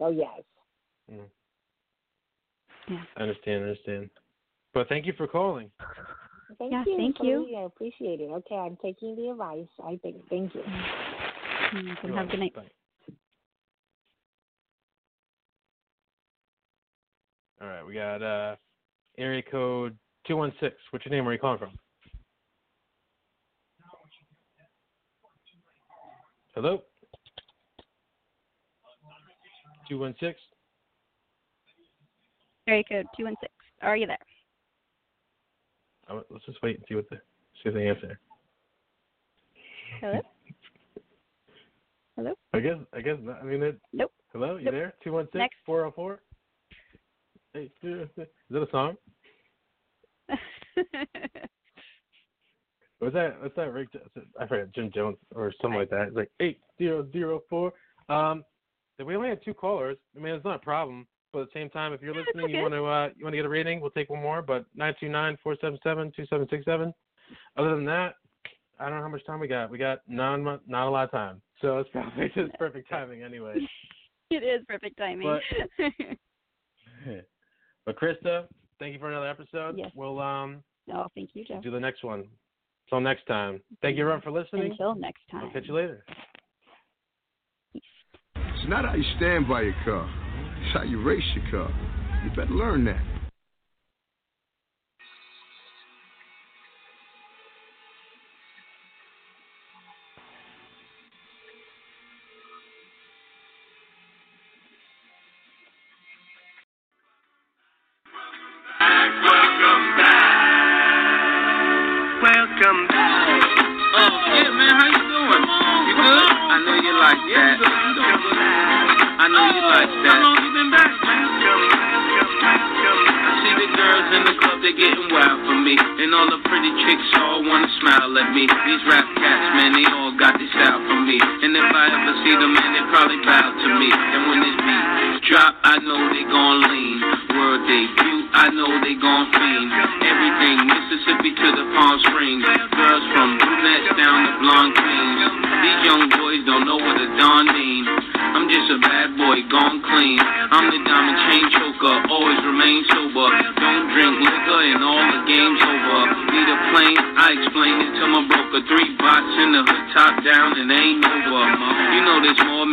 [0.00, 0.42] Oh yes.
[1.10, 1.20] Mm.
[2.88, 3.02] Yeah.
[3.16, 4.10] I understand, I understand.
[4.74, 5.70] But thank you for calling.
[6.58, 6.96] Thank Yeah, you.
[6.96, 7.56] thank you.
[7.58, 8.30] I appreciate it.
[8.30, 9.66] Okay, I'm taking the advice.
[9.84, 10.16] I think.
[10.28, 10.62] Thank you.
[11.72, 12.54] You can You're have a good night.
[12.54, 12.70] Bye.
[17.60, 18.56] All right, we got uh,
[19.18, 20.76] area code two one six.
[20.90, 21.24] What's your name?
[21.24, 21.78] Where are you calling from?
[26.56, 26.82] Hello.
[29.90, 30.40] Two one six.
[32.66, 33.52] Area code two one six.
[33.82, 34.16] Are you there?
[36.08, 37.16] Oh, let's just wait and see what the
[37.62, 38.18] see what they answer.
[40.00, 40.22] Hello.
[42.16, 42.32] Hello.
[42.54, 43.42] I guess I guess not.
[43.42, 44.12] I mean, it, Nope.
[44.32, 44.72] hello, you Nope.
[44.72, 44.94] there?
[45.04, 46.22] Two one six four zero four.
[47.52, 48.96] Hey, is that a song?
[53.00, 53.88] Was that what's that Rick?
[54.40, 56.08] I forgot Jim Jones or something like that.
[56.08, 57.72] It's like eight zero zero four.
[58.08, 58.44] Um,
[59.04, 59.98] we only had two callers.
[60.16, 62.62] I mean, it's not a problem, but at the same time, if you're listening, you
[62.62, 64.40] want to uh, you want to get a rating, we'll take one more.
[64.40, 66.94] But nine two nine four seven seven two seven six seven.
[67.58, 68.14] Other than that,
[68.78, 69.70] I don't know how much time we got.
[69.70, 73.56] We got non not a lot of time, so it's probably just perfect timing anyway.
[74.28, 75.38] It is perfect timing.
[77.86, 78.46] but Krista,
[78.80, 79.78] thank you for another episode.
[79.78, 79.92] Yes.
[79.94, 81.60] We'll um oh, thank you, Joe.
[81.62, 82.24] do the next one.
[82.86, 83.60] Until next time.
[83.82, 84.70] Thank you everyone for listening.
[84.70, 85.44] Until next time.
[85.44, 86.04] I'll catch you later.
[87.74, 90.08] It's not how you stand by your car.
[90.62, 91.70] It's how you race your car.
[92.24, 93.15] You better learn that.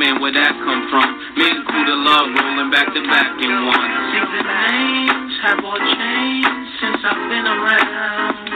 [0.04, 1.16] Man, where that come from?
[1.40, 3.88] Me and Cudda Love rolling back to back in one.
[4.12, 8.52] See the names have all changed since I've been around.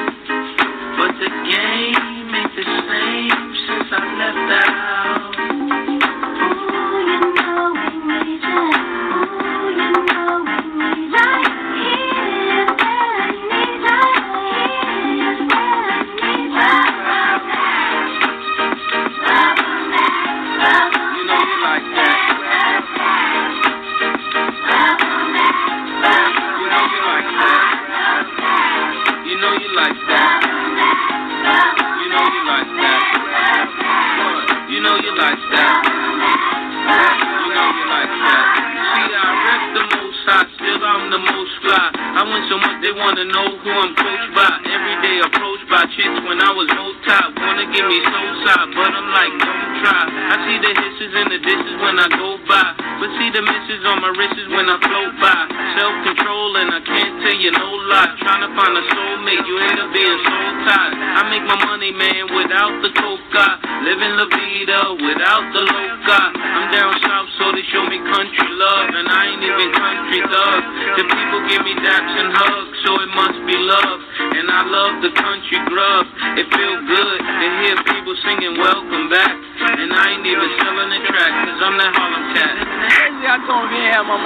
[0.99, 5.39] But the game ain't the same since I left out.
[8.27, 8.86] You
[42.87, 44.56] they wanna know who I'm coached by.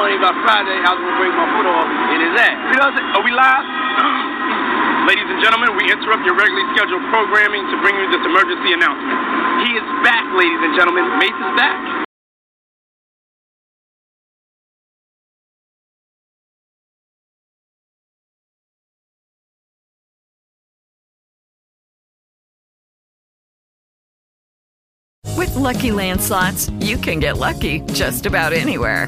[0.02, 0.82] Money by Friday.
[0.82, 2.58] I was gonna break my foot off in his ass.
[2.74, 3.12] You know what I'm saying?
[3.14, 3.66] Are we live?
[5.14, 9.22] Ladies and gentlemen, we interrupt your regularly scheduled programming to bring you this emergency announcement.
[9.62, 11.06] He is back, ladies and gentlemen.
[11.22, 11.78] Mase is back.
[25.38, 29.08] With Lucky Land slots, you can get lucky just about anywhere.